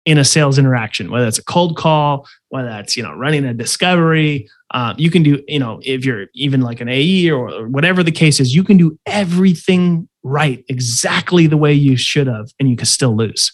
[0.06, 3.54] in a sales interaction, whether it's a cold call, whether that's you know running a
[3.54, 4.48] discovery.
[4.72, 8.02] Um, you can do you know if you're even like an AE or, or whatever
[8.02, 12.70] the case is, you can do everything right exactly the way you should have, and
[12.70, 13.52] you can still lose,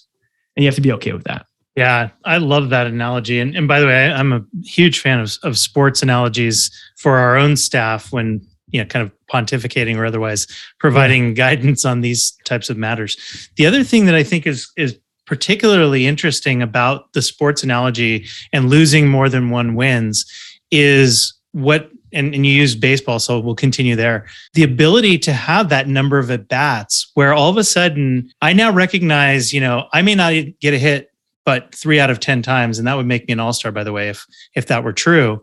[0.56, 1.46] and you have to be okay with that.
[1.76, 3.38] Yeah, I love that analogy.
[3.38, 7.36] And, and by the way, I'm a huge fan of, of sports analogies for our
[7.36, 10.46] own staff when you know kind of pontificating or otherwise
[10.78, 11.32] providing yeah.
[11.44, 13.48] guidance on these types of matters.
[13.56, 18.70] The other thing that i think is is particularly interesting about the sports analogy and
[18.70, 20.24] losing more than one wins
[20.70, 24.26] is what and, and you use baseball so we'll continue there.
[24.54, 28.52] The ability to have that number of at bats where all of a sudden i
[28.52, 31.10] now recognize you know i may not get a hit
[31.44, 33.92] but three out of ten times and that would make me an all-star by the
[33.92, 34.24] way if
[34.54, 35.42] if that were true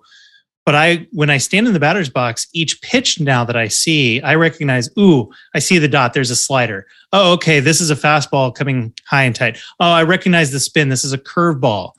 [0.66, 4.22] but I, when I stand in the batter's box, each pitch now that I see,
[4.22, 6.14] I recognize, ooh, I see the dot.
[6.14, 6.88] There's a slider.
[7.12, 7.60] Oh, okay.
[7.60, 9.58] This is a fastball coming high and tight.
[9.80, 10.90] Oh, I recognize the spin.
[10.90, 11.92] This is a curveball.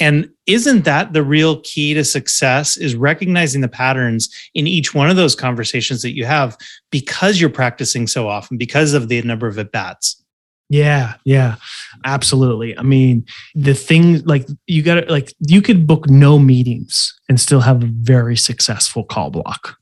[0.00, 5.08] And isn't that the real key to success is recognizing the patterns in each one
[5.08, 6.56] of those conversations that you have
[6.90, 10.23] because you're practicing so often, because of the number of at bats?
[10.70, 11.56] Yeah, yeah,
[12.04, 12.76] absolutely.
[12.78, 13.24] I mean,
[13.54, 17.82] the thing like you got to like you could book no meetings and still have
[17.82, 19.76] a very successful call block,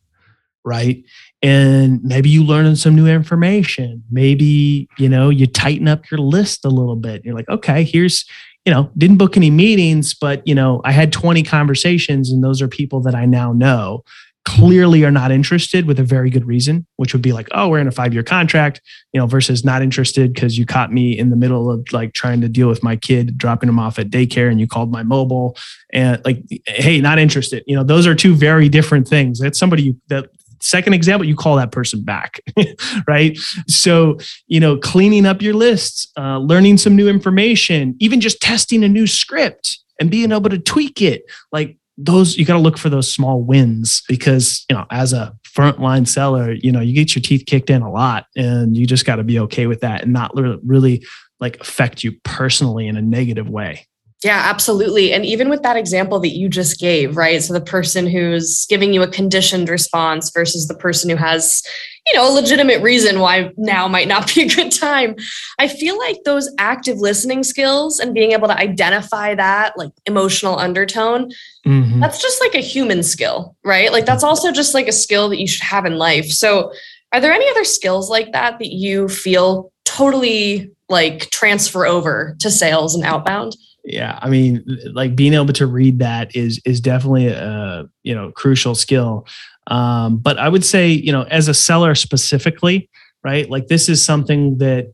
[0.65, 1.03] right?
[1.41, 4.03] And maybe you learn some new information.
[4.11, 7.25] Maybe, you know, you tighten up your list a little bit.
[7.25, 8.25] You're like, okay, here's,
[8.65, 12.63] you know, didn't book any meetings, but, you know, I had 20 conversations and those
[12.63, 14.05] are people that I now know
[14.45, 17.79] clearly are not interested with a very good reason, which would be like, oh, we're
[17.79, 18.81] in a five year contract,
[19.13, 22.41] you know, versus not interested because you caught me in the middle of like trying
[22.41, 25.57] to deal with my kid, dropping him off at daycare and you called my mobile
[25.93, 27.63] and like, hey, not interested.
[27.67, 29.39] You know, those are two very different things.
[29.39, 30.29] That's somebody you, that
[30.61, 32.41] second example, you call that person back,
[33.09, 33.37] right?
[33.69, 38.83] So, you know, cleaning up your lists, uh, learning some new information, even just testing
[38.85, 41.25] a new script and being able to tweak it.
[41.53, 45.37] Like those you got to look for those small wins because you know as a
[45.45, 49.05] frontline seller you know you get your teeth kicked in a lot and you just
[49.05, 51.05] got to be okay with that and not really
[51.39, 53.87] like affect you personally in a negative way
[54.25, 55.13] yeah, absolutely.
[55.13, 57.43] And even with that example that you just gave, right?
[57.43, 61.63] So the person who's giving you a conditioned response versus the person who has,
[62.07, 65.17] you know, a legitimate reason why now might not be a good time.
[65.59, 70.57] I feel like those active listening skills and being able to identify that like emotional
[70.57, 71.33] undertone,
[71.67, 71.99] mm-hmm.
[71.99, 73.91] that's just like a human skill, right?
[73.91, 76.27] Like that's also just like a skill that you should have in life.
[76.27, 76.73] So
[77.13, 82.53] are there any other skills like that that you feel totally like transfer over to
[82.53, 83.57] sales and outbound?
[83.85, 88.31] Yeah i mean like being able to read that is is definitely a you know
[88.33, 89.27] crucial skill.
[89.69, 92.89] Um, but i would say you know as a seller specifically
[93.25, 94.93] right like this is something that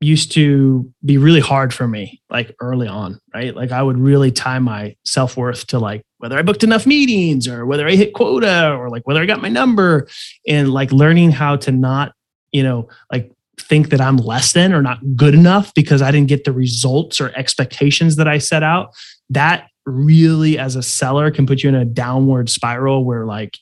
[0.00, 3.54] used to be really hard for me like early on right?
[3.56, 7.66] Like i would really tie my self-worth to like whether i booked enough meetings or
[7.66, 10.06] whether i hit quota or like whether i got my number
[10.46, 12.12] and like learning how to not
[12.52, 13.32] you know like
[13.68, 17.20] think that I'm less than or not good enough because I didn't get the results
[17.20, 18.94] or expectations that I set out,
[19.30, 23.58] that really, as a seller, can put you in a downward spiral where like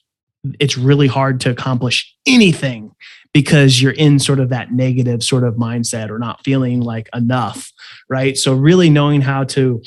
[0.58, 2.90] it's really hard to accomplish anything
[3.32, 7.70] because you're in sort of that negative sort of mindset or not feeling like enough.
[8.08, 8.36] Right.
[8.36, 9.82] So, really knowing how to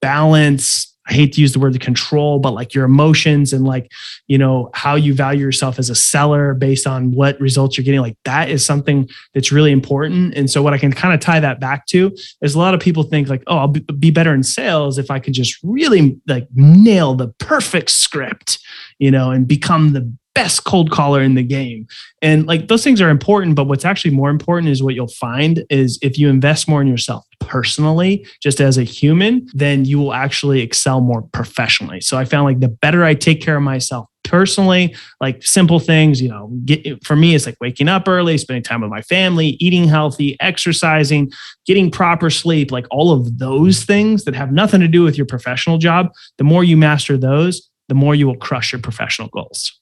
[0.00, 3.90] balance I hate to use the word the control, but like your emotions and like,
[4.28, 8.00] you know, how you value yourself as a seller based on what results you're getting.
[8.00, 10.34] Like that is something that's really important.
[10.34, 12.80] And so what I can kind of tie that back to is a lot of
[12.80, 16.46] people think like, oh, I'll be better in sales if I could just really like
[16.54, 18.60] nail the perfect script,
[18.98, 21.86] you know, and become the best cold caller in the game.
[22.22, 25.64] And like those things are important, but what's actually more important is what you'll find
[25.68, 30.14] is if you invest more in yourself personally, just as a human, then you will
[30.14, 32.00] actually excel more professionally.
[32.00, 36.22] So I found like the better I take care of myself personally, like simple things,
[36.22, 39.58] you know, get for me, it's like waking up early, spending time with my family,
[39.60, 41.30] eating healthy, exercising,
[41.66, 45.26] getting proper sleep, like all of those things that have nothing to do with your
[45.26, 46.08] professional job.
[46.38, 49.81] The more you master those, the more you will crush your professional goals.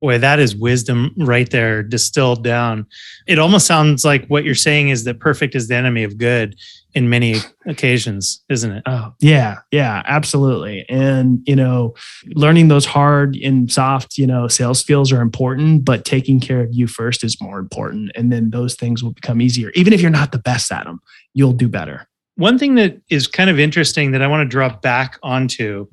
[0.00, 2.86] Boy, that is wisdom right there, distilled down.
[3.26, 6.56] It almost sounds like what you're saying is that perfect is the enemy of good
[6.94, 7.36] in many
[7.66, 8.82] occasions, isn't it?
[8.86, 10.86] Oh, yeah, yeah, absolutely.
[10.88, 11.94] And, you know,
[12.34, 16.70] learning those hard and soft, you know, sales skills are important, but taking care of
[16.72, 18.10] you first is more important.
[18.16, 19.70] And then those things will become easier.
[19.74, 21.00] Even if you're not the best at them,
[21.34, 22.08] you'll do better.
[22.36, 25.86] One thing that is kind of interesting that I want to drop back onto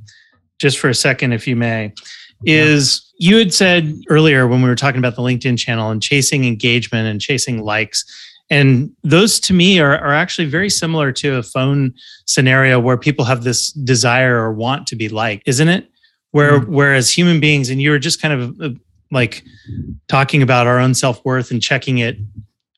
[0.59, 1.93] just for a second, if you may,
[2.45, 6.45] is you had said earlier when we were talking about the LinkedIn channel and chasing
[6.45, 8.05] engagement and chasing likes.
[8.49, 11.93] And those to me are, are actually very similar to a phone
[12.25, 15.89] scenario where people have this desire or want to be liked, isn't it?
[16.31, 16.73] Where, mm-hmm.
[16.73, 18.69] whereas human beings, and you were just kind of uh,
[19.11, 19.43] like
[20.07, 22.17] talking about our own self worth and checking it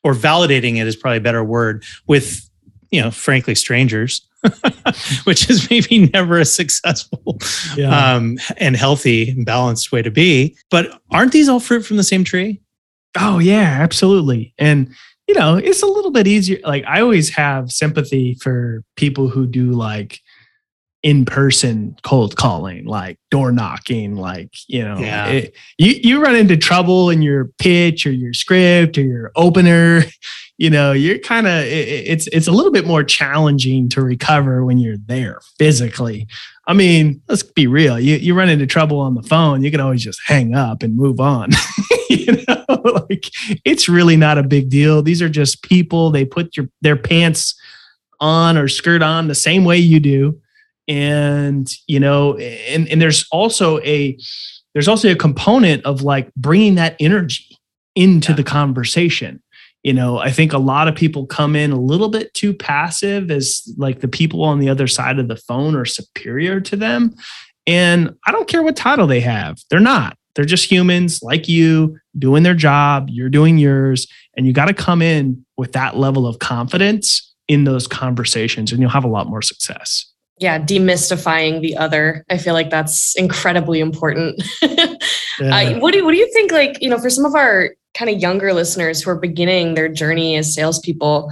[0.04, 2.50] or validating it is probably a better word with,
[2.90, 4.22] you know, frankly, strangers.
[5.24, 7.38] which is maybe never a successful
[7.76, 8.14] yeah.
[8.14, 10.58] um, and healthy and balanced way to be.
[10.70, 12.62] But aren't these all fruit from the same tree?
[13.18, 14.54] Oh, yeah, absolutely.
[14.58, 14.94] And,
[15.28, 16.60] you know, it's a little bit easier.
[16.64, 20.22] Like, I always have sympathy for people who do like,
[21.02, 25.28] in person cold calling, like door knocking, like, you know, yeah.
[25.28, 30.04] it, you, you run into trouble in your pitch or your script or your opener,
[30.60, 34.66] you know, you're kind of, it, it's, it's a little bit more challenging to recover
[34.66, 36.28] when you're there physically.
[36.68, 37.98] I mean, let's be real.
[37.98, 40.98] You, you run into trouble on the phone, you can always just hang up and
[40.98, 41.52] move on.
[42.10, 42.66] you know,
[43.10, 43.32] like
[43.64, 45.02] it's really not a big deal.
[45.02, 46.12] These are just people.
[46.12, 47.58] They put your, their pants
[48.20, 50.42] on or skirt on the same way you do
[50.90, 54.18] and you know and and there's also a
[54.74, 57.58] there's also a component of like bringing that energy
[57.96, 58.36] into yeah.
[58.36, 59.42] the conversation
[59.84, 63.32] you know i think a lot of people come in a little bit too passive
[63.32, 67.16] as like the people on the other side of the phone are superior to them.
[67.68, 70.16] And i don't care what title they have they're not.
[70.36, 74.08] They're just humans like you doing their job you're doing yours
[74.38, 78.80] and you got to come in with that level of confidence in those conversations and
[78.80, 80.06] you'll have a lot more success.
[80.38, 82.24] Yeah demystifying the other.
[82.30, 84.42] I feel like that's incredibly important.
[85.42, 85.56] Yeah.
[85.56, 88.10] uh, what do what do you think like you know for some of our kind
[88.10, 91.32] of younger listeners who are beginning their journey as salespeople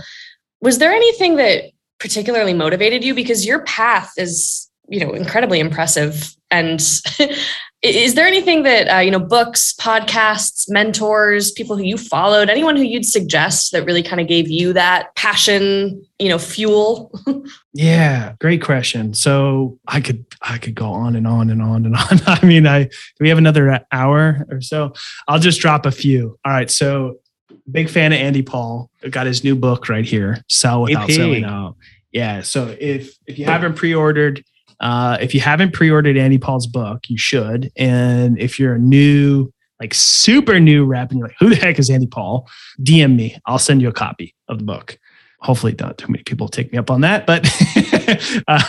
[0.62, 1.66] was there anything that
[2.00, 3.14] particularly motivated you?
[3.14, 6.36] Because your path is you know incredibly impressive.
[6.50, 6.80] And
[7.84, 12.76] is there anything that uh, you know books podcasts mentors people who you followed anyone
[12.76, 17.12] who you'd suggest that really kind of gave you that passion you know fuel?
[17.74, 19.14] Yeah great question.
[19.14, 22.20] So i could i could go on and on and on and on.
[22.26, 24.94] I mean i do we have another hour or so?
[25.28, 26.40] I'll just drop a few.
[26.44, 27.20] All right so
[27.70, 28.90] big fan of andy paul.
[29.10, 31.12] Got his new book right here sell without AP.
[31.12, 31.76] selling out.
[32.12, 34.44] Yeah so if if you haven't pre-ordered
[34.80, 37.72] uh, if you haven't pre-ordered Andy Paul's book, you should.
[37.76, 41.80] And if you're a new, like super new rep, and you're like, "Who the heck
[41.80, 42.48] is Andy Paul?"
[42.82, 43.38] DM me.
[43.46, 44.98] I'll send you a copy of the book.
[45.42, 47.46] Hopefully, not too many people take me up on that, but
[48.48, 48.64] uh,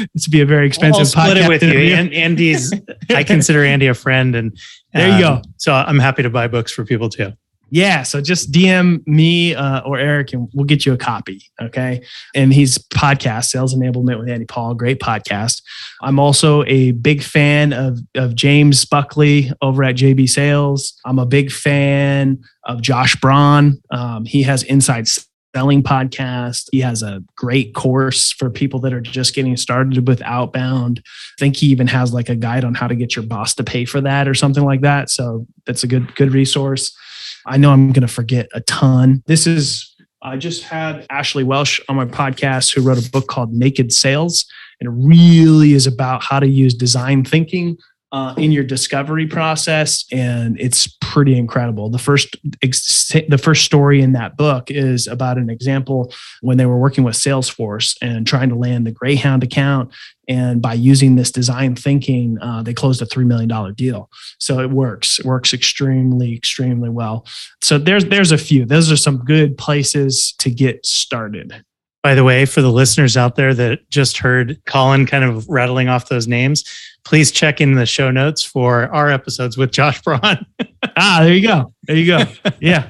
[0.14, 1.00] this would be a very expensive.
[1.00, 1.94] I'll split it with you.
[1.94, 2.72] Andy's.
[3.10, 4.56] I consider Andy a friend, and
[4.92, 5.48] there you um, go.
[5.58, 7.32] So I'm happy to buy books for people too.
[7.70, 8.02] Yeah.
[8.02, 11.42] So just DM me uh, or Eric and we'll get you a copy.
[11.60, 12.02] Okay.
[12.34, 15.62] And he's podcast, Sales Enablement with Andy Paul, great podcast.
[16.02, 20.98] I'm also a big fan of, of James Buckley over at JB Sales.
[21.04, 23.80] I'm a big fan of Josh Braun.
[23.90, 25.06] Um, he has Inside
[25.54, 26.68] Selling podcast.
[26.70, 31.02] He has a great course for people that are just getting started with outbound.
[31.04, 33.64] I think he even has like a guide on how to get your boss to
[33.64, 35.10] pay for that or something like that.
[35.10, 36.96] So that's a good good resource.
[37.46, 39.22] I know I'm going to forget a ton.
[39.26, 43.52] This is, I just had Ashley Welch on my podcast who wrote a book called
[43.52, 44.46] Naked Sales.
[44.80, 47.76] And it really is about how to use design thinking
[48.12, 51.90] uh, in your discovery process, and it's pretty incredible.
[51.90, 56.78] The first the first story in that book is about an example when they were
[56.78, 59.92] working with Salesforce and trying to land the Greyhound account,
[60.26, 64.10] and by using this design thinking, uh, they closed a three million dollar deal.
[64.38, 65.20] So it works.
[65.20, 67.26] It works extremely, extremely well.
[67.62, 68.64] So there's there's a few.
[68.64, 71.64] Those are some good places to get started.
[72.02, 75.88] By the way, for the listeners out there that just heard Collin kind of rattling
[75.88, 76.64] off those names,
[77.04, 80.46] please check in the show notes for our episodes with Josh Braun.
[80.96, 81.74] ah, there you go.
[81.84, 82.24] There you go.
[82.60, 82.88] Yeah.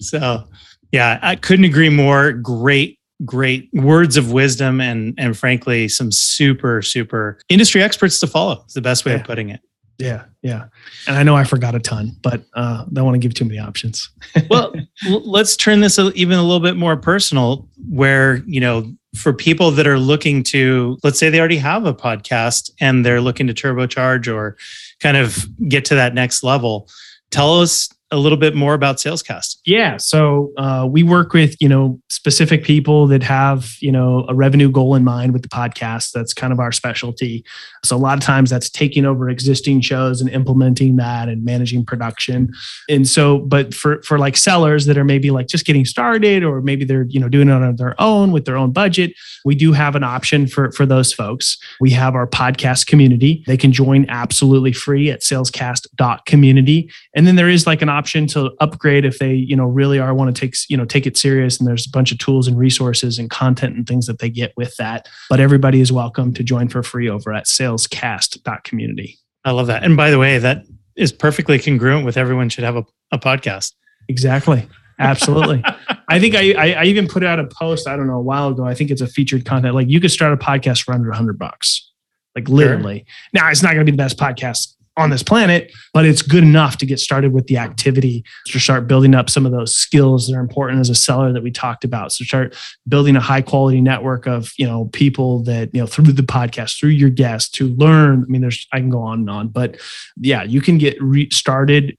[0.00, 0.44] so,
[0.92, 2.32] yeah, I couldn't agree more.
[2.32, 8.64] Great, great words of wisdom and and frankly some super super industry experts to follow.
[8.66, 9.18] Is the best way yeah.
[9.18, 9.60] of putting it.
[9.98, 10.66] Yeah, yeah.
[11.06, 13.58] And I know I forgot a ton, but uh, don't want to give too many
[13.58, 14.10] options.
[14.50, 14.74] well,
[15.08, 19.86] let's turn this even a little bit more personal, where you know, for people that
[19.86, 24.32] are looking to, let's say they already have a podcast and they're looking to turbocharge
[24.32, 24.56] or
[25.00, 26.88] kind of get to that next level.
[27.30, 29.56] Tell us a little bit more about Salescast.
[29.64, 34.34] Yeah, so uh, we work with you know specific people that have you know a
[34.34, 36.12] revenue goal in mind with the podcast.
[36.12, 37.44] That's kind of our specialty.
[37.84, 41.84] So a lot of times that's taking over existing shows and implementing that and managing
[41.84, 42.52] production.
[42.88, 46.60] And so, but for for like sellers that are maybe like just getting started or
[46.60, 49.72] maybe they're you know doing it on their own with their own budget, we do
[49.72, 51.58] have an option for for those folks.
[51.80, 53.42] We have our podcast community.
[53.48, 58.52] They can join absolutely free at salescast.community, and then there is like an option to
[58.60, 61.58] upgrade if they you know really are want to take you know take it serious
[61.58, 64.52] and there's a bunch of tools and resources and content and things that they get
[64.56, 65.08] with that.
[65.30, 69.82] But everybody is welcome to join for free over at salescast.community i love that.
[69.84, 70.64] And by the way that
[70.96, 73.72] is perfectly congruent with everyone should have a, a podcast.
[74.08, 74.68] Exactly.
[74.98, 75.62] Absolutely.
[76.08, 78.48] I think I, I, I even put out a post i don't know a while
[78.48, 78.64] ago.
[78.64, 81.38] I think it's a featured content like you could start a podcast for under 100
[81.38, 81.90] bucks.
[82.34, 82.98] Like literally.
[82.98, 83.42] Sure.
[83.42, 86.42] now it's not going to be the best podcast on this planet, but it's good
[86.42, 90.26] enough to get started with the activity to start building up some of those skills
[90.26, 92.12] that are important as a seller that we talked about.
[92.12, 92.56] So start
[92.88, 96.78] building a high quality network of, you know, people that, you know, through the podcast,
[96.80, 98.22] through your guests to learn.
[98.22, 99.78] I mean, there's, I can go on and on, but
[100.16, 101.96] yeah, you can get re- started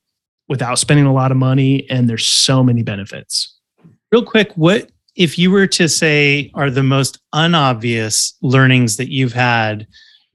[0.49, 1.87] without spending a lot of money.
[1.89, 3.55] And there's so many benefits.
[4.11, 9.33] Real quick, what, if you were to say are the most unobvious learnings that you've
[9.33, 9.87] had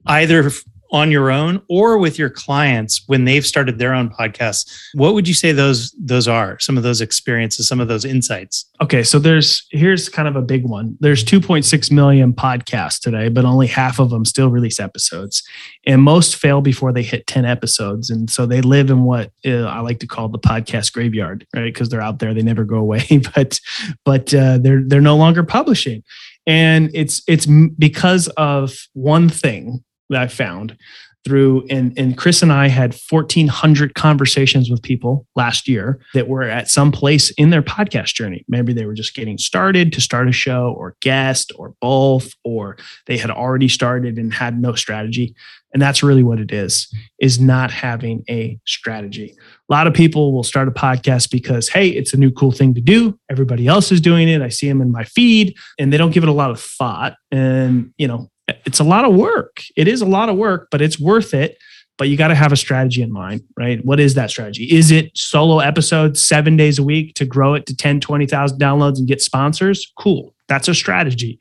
[0.05, 0.51] either
[0.93, 5.27] on your own or with your clients when they've started their own podcasts what would
[5.27, 8.69] you say those those are some of those experiences some of those insights?
[8.81, 10.97] Okay so there's here's kind of a big one.
[10.99, 15.43] There's 2.6 million podcasts today but only half of them still release episodes.
[15.85, 18.09] And most fail before they hit 10 episodes.
[18.09, 21.65] And so they live in what uh, i like to call the podcast graveyard right?
[21.65, 23.59] Because they're out there they never go away but
[24.05, 26.03] but uh, they're they're no longer publishing.
[26.45, 29.83] And it's it's because of one thing
[30.13, 30.77] that I found
[31.23, 36.43] through and and Chris and I had 1400 conversations with people last year that were
[36.43, 38.43] at some place in their podcast journey.
[38.47, 42.77] Maybe they were just getting started to start a show or guest or both or
[43.05, 45.33] they had already started and had no strategy.
[45.73, 49.33] And that's really what it is is not having a strategy.
[49.69, 52.73] A lot of people will start a podcast because hey, it's a new cool thing
[52.73, 53.17] to do.
[53.31, 54.41] Everybody else is doing it.
[54.41, 57.15] I see them in my feed and they don't give it a lot of thought
[57.31, 58.29] and you know
[58.65, 59.63] it's a lot of work.
[59.75, 61.57] It is a lot of work, but it's worth it.
[61.97, 63.83] But you got to have a strategy in mind, right?
[63.85, 64.63] What is that strategy?
[64.65, 68.97] Is it solo episodes seven days a week to grow it to 10, 20,000 downloads
[68.97, 69.91] and get sponsors?
[69.99, 70.33] Cool.
[70.47, 71.37] That's a strategy.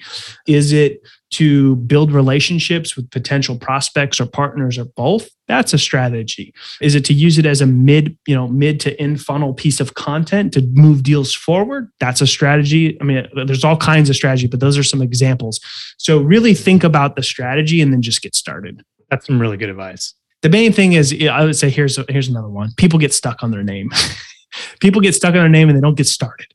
[0.47, 1.01] Is it
[1.33, 6.55] to build relationships with potential prospects or partners or both that's a strategy.
[6.81, 9.81] Is it to use it as a mid you know mid to end funnel piece
[9.81, 11.91] of content to move deals forward?
[12.01, 12.99] That's a strategy.
[13.01, 15.61] I mean there's all kinds of strategy but those are some examples.
[15.99, 18.83] So really think about the strategy and then just get started.
[19.11, 20.15] That's some really good advice.
[20.41, 22.71] The main thing is i would say here's here's another one.
[22.77, 23.91] People get stuck on their name.
[24.81, 26.47] People get stuck on their name and they don't get started.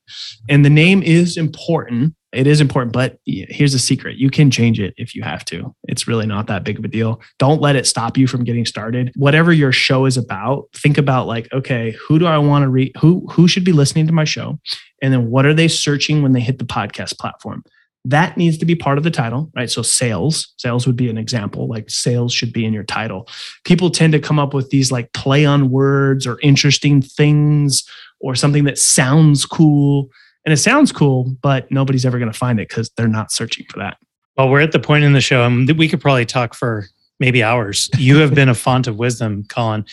[0.50, 4.18] And the name is important it is important, but here's a secret.
[4.18, 5.74] You can change it if you have to.
[5.88, 7.22] It's really not that big of a deal.
[7.40, 9.14] Don't let it stop you from getting started.
[9.16, 12.92] Whatever your show is about, think about like, okay, who do I want to read?
[13.00, 14.60] Who who should be listening to my show?
[15.02, 17.64] And then what are they searching when they hit the podcast platform?
[18.04, 19.70] That needs to be part of the title, right?
[19.70, 21.68] So sales, sales would be an example.
[21.68, 23.28] Like sales should be in your title.
[23.64, 27.84] People tend to come up with these like play on words or interesting things
[28.20, 30.10] or something that sounds cool
[30.48, 33.66] and it sounds cool, but nobody's ever going to find it because they're not searching
[33.70, 33.98] for that.
[34.38, 36.86] Well, we're at the point in the show, um, and we could probably talk for
[37.20, 37.90] maybe hours.
[37.98, 39.84] You have been a font of wisdom, Collin.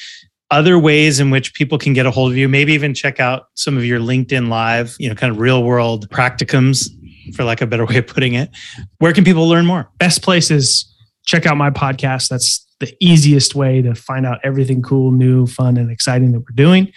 [0.52, 3.48] Other ways in which people can get a hold of you, maybe even check out
[3.54, 6.88] some of your LinkedIn Live, you know, kind of real world practicums,
[7.34, 8.48] for like a better way of putting it.
[8.98, 9.90] Where can people learn more?
[9.98, 10.88] Best places
[11.26, 12.28] check out my podcast.
[12.28, 16.54] That's the easiest way to find out everything cool, new, fun, and exciting that we're
[16.54, 16.92] doing.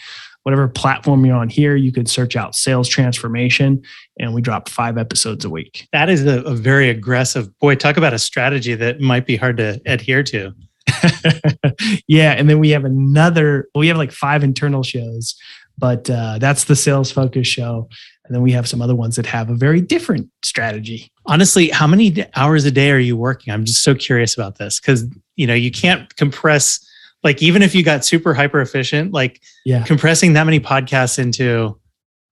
[0.48, 3.82] Whatever platform you're on here, you could search out sales transformation,
[4.18, 5.90] and we drop five episodes a week.
[5.92, 7.76] That is a, a very aggressive boy.
[7.76, 10.54] Talk about a strategy that might be hard to adhere to.
[12.08, 13.68] yeah, and then we have another.
[13.76, 15.36] We have like five internal shows,
[15.78, 17.90] but uh, that's the sales focus show.
[18.24, 21.12] And then we have some other ones that have a very different strategy.
[21.26, 23.54] Honestly, how many hours a day are you working?
[23.54, 25.04] I'm just so curious about this because
[25.36, 26.80] you know you can't compress
[27.24, 31.80] like even if you got super hyper efficient, like yeah, compressing that many podcasts into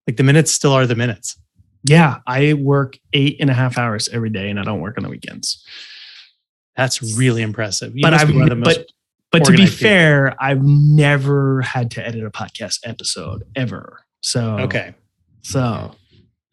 [0.07, 1.37] like the minutes still are the minutes.
[1.83, 5.03] Yeah, I work eight and a half hours every day, and I don't work on
[5.03, 5.63] the weekends.
[6.75, 7.95] That's really impressive.
[7.95, 8.27] You but I've
[8.63, 8.87] but
[9.31, 10.37] but to be fair, people.
[10.39, 13.99] I've never had to edit a podcast episode ever.
[14.21, 14.95] So okay,
[15.41, 15.95] so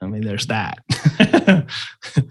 [0.02, 0.78] I mean, there's that.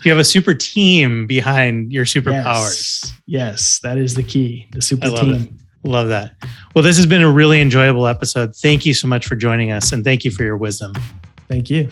[0.04, 3.04] you have a super team behind your superpowers.
[3.04, 4.68] Yes, yes that is the key.
[4.72, 5.34] The super team.
[5.34, 5.50] It.
[5.84, 6.36] Love that.
[6.76, 8.56] Well, this has been a really enjoyable episode.
[8.56, 10.94] Thank you so much for joining us and thank you for your wisdom.
[11.48, 11.90] Thank you.